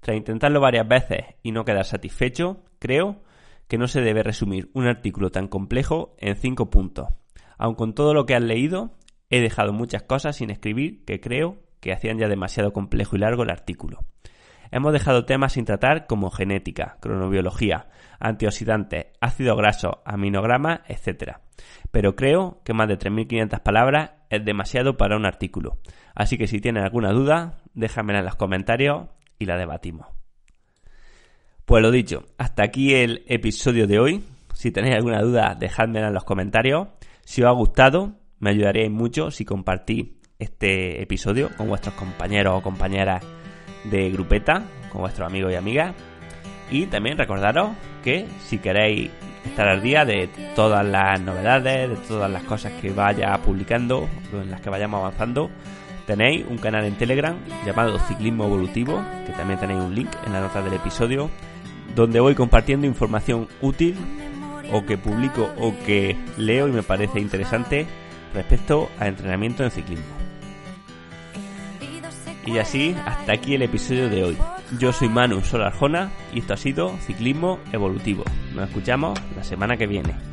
Tras 0.00 0.16
intentarlo 0.16 0.60
varias 0.60 0.86
veces 0.86 1.24
y 1.42 1.52
no 1.52 1.64
quedar 1.64 1.84
satisfecho, 1.84 2.64
creo 2.78 3.22
que 3.68 3.78
no 3.78 3.88
se 3.88 4.02
debe 4.02 4.22
resumir 4.22 4.70
un 4.74 4.86
artículo 4.86 5.30
tan 5.30 5.48
complejo 5.48 6.14
en 6.18 6.36
cinco 6.36 6.70
puntos. 6.70 7.08
Aun 7.56 7.74
con 7.74 7.94
todo 7.94 8.12
lo 8.12 8.26
que 8.26 8.34
has 8.34 8.42
leído, 8.42 8.98
he 9.30 9.40
dejado 9.40 9.72
muchas 9.72 10.02
cosas 10.02 10.36
sin 10.36 10.50
escribir 10.50 11.04
que 11.04 11.20
creo 11.20 11.62
que 11.80 11.92
hacían 11.92 12.18
ya 12.18 12.28
demasiado 12.28 12.72
complejo 12.72 13.16
y 13.16 13.20
largo 13.20 13.42
el 13.44 13.50
artículo. 13.50 14.04
Hemos 14.72 14.94
dejado 14.94 15.26
temas 15.26 15.52
sin 15.52 15.66
tratar 15.66 16.06
como 16.06 16.30
genética, 16.30 16.96
cronobiología, 17.00 17.88
antioxidantes, 18.18 19.08
ácido 19.20 19.54
graso, 19.54 20.00
aminogramas, 20.06 20.80
etc. 20.88 21.36
Pero 21.90 22.16
creo 22.16 22.62
que 22.64 22.72
más 22.72 22.88
de 22.88 22.98
3.500 22.98 23.60
palabras 23.60 24.12
es 24.30 24.42
demasiado 24.46 24.96
para 24.96 25.18
un 25.18 25.26
artículo. 25.26 25.76
Así 26.14 26.38
que 26.38 26.46
si 26.46 26.58
tienes 26.58 26.84
alguna 26.84 27.12
duda, 27.12 27.58
déjamela 27.74 28.20
en 28.20 28.24
los 28.24 28.36
comentarios 28.36 29.08
y 29.38 29.44
la 29.44 29.58
debatimos. 29.58 30.06
Pues 31.66 31.82
lo 31.82 31.90
dicho, 31.90 32.24
hasta 32.38 32.64
aquí 32.64 32.94
el 32.94 33.24
episodio 33.28 33.86
de 33.86 33.98
hoy. 33.98 34.24
Si 34.54 34.70
tenéis 34.70 34.94
alguna 34.94 35.20
duda, 35.20 35.54
dejádmela 35.54 36.08
en 36.08 36.14
los 36.14 36.24
comentarios. 36.24 36.88
Si 37.26 37.42
os 37.42 37.48
ha 37.48 37.52
gustado, 37.52 38.14
me 38.38 38.50
ayudaría 38.50 38.88
mucho 38.88 39.30
si 39.30 39.44
compartís 39.44 40.12
este 40.38 41.02
episodio 41.02 41.50
con 41.58 41.68
vuestros 41.68 41.94
compañeros 41.94 42.54
o 42.56 42.62
compañeras 42.62 43.22
de 43.84 44.10
grupeta, 44.10 44.64
con 44.90 45.02
vuestros 45.02 45.26
amigos 45.26 45.52
y 45.52 45.56
amigas. 45.56 45.94
Y 46.70 46.86
también 46.86 47.18
recordaros 47.18 47.70
que 48.02 48.26
si 48.46 48.58
queréis 48.58 49.10
estar 49.44 49.68
al 49.68 49.82
día 49.82 50.04
de 50.04 50.28
todas 50.54 50.84
las 50.86 51.20
novedades, 51.20 51.90
de 51.90 51.96
todas 51.96 52.30
las 52.30 52.42
cosas 52.44 52.72
que 52.80 52.90
vaya 52.90 53.36
publicando, 53.38 54.08
en 54.32 54.50
las 54.50 54.60
que 54.60 54.70
vayamos 54.70 55.00
avanzando, 55.00 55.50
Tenéis 56.06 56.44
un 56.48 56.58
canal 56.58 56.84
en 56.84 56.96
Telegram 56.96 57.36
llamado 57.64 57.98
Ciclismo 58.00 58.44
Evolutivo, 58.44 59.02
que 59.24 59.32
también 59.32 59.60
tenéis 59.60 59.80
un 59.80 59.94
link 59.94 60.10
en 60.26 60.32
la 60.32 60.40
nota 60.40 60.60
del 60.60 60.74
episodio, 60.74 61.30
donde 61.94 62.20
voy 62.20 62.34
compartiendo 62.34 62.86
información 62.86 63.48
útil 63.60 63.96
o 64.72 64.84
que 64.84 64.98
publico 64.98 65.48
o 65.58 65.72
que 65.86 66.16
leo 66.36 66.66
y 66.66 66.72
me 66.72 66.82
parece 66.82 67.20
interesante 67.20 67.86
respecto 68.34 68.90
a 68.98 69.06
entrenamiento 69.06 69.62
en 69.62 69.70
ciclismo. 69.70 70.21
Y 72.44 72.58
así, 72.58 72.96
hasta 73.06 73.32
aquí 73.32 73.54
el 73.54 73.62
episodio 73.62 74.08
de 74.08 74.24
hoy. 74.24 74.38
Yo 74.78 74.92
soy 74.92 75.08
Manu 75.08 75.42
Solarjona 75.42 76.10
y 76.32 76.40
esto 76.40 76.54
ha 76.54 76.56
sido 76.56 76.96
Ciclismo 76.98 77.60
Evolutivo. 77.72 78.24
Nos 78.54 78.68
escuchamos 78.68 79.18
la 79.36 79.44
semana 79.44 79.76
que 79.76 79.86
viene. 79.86 80.32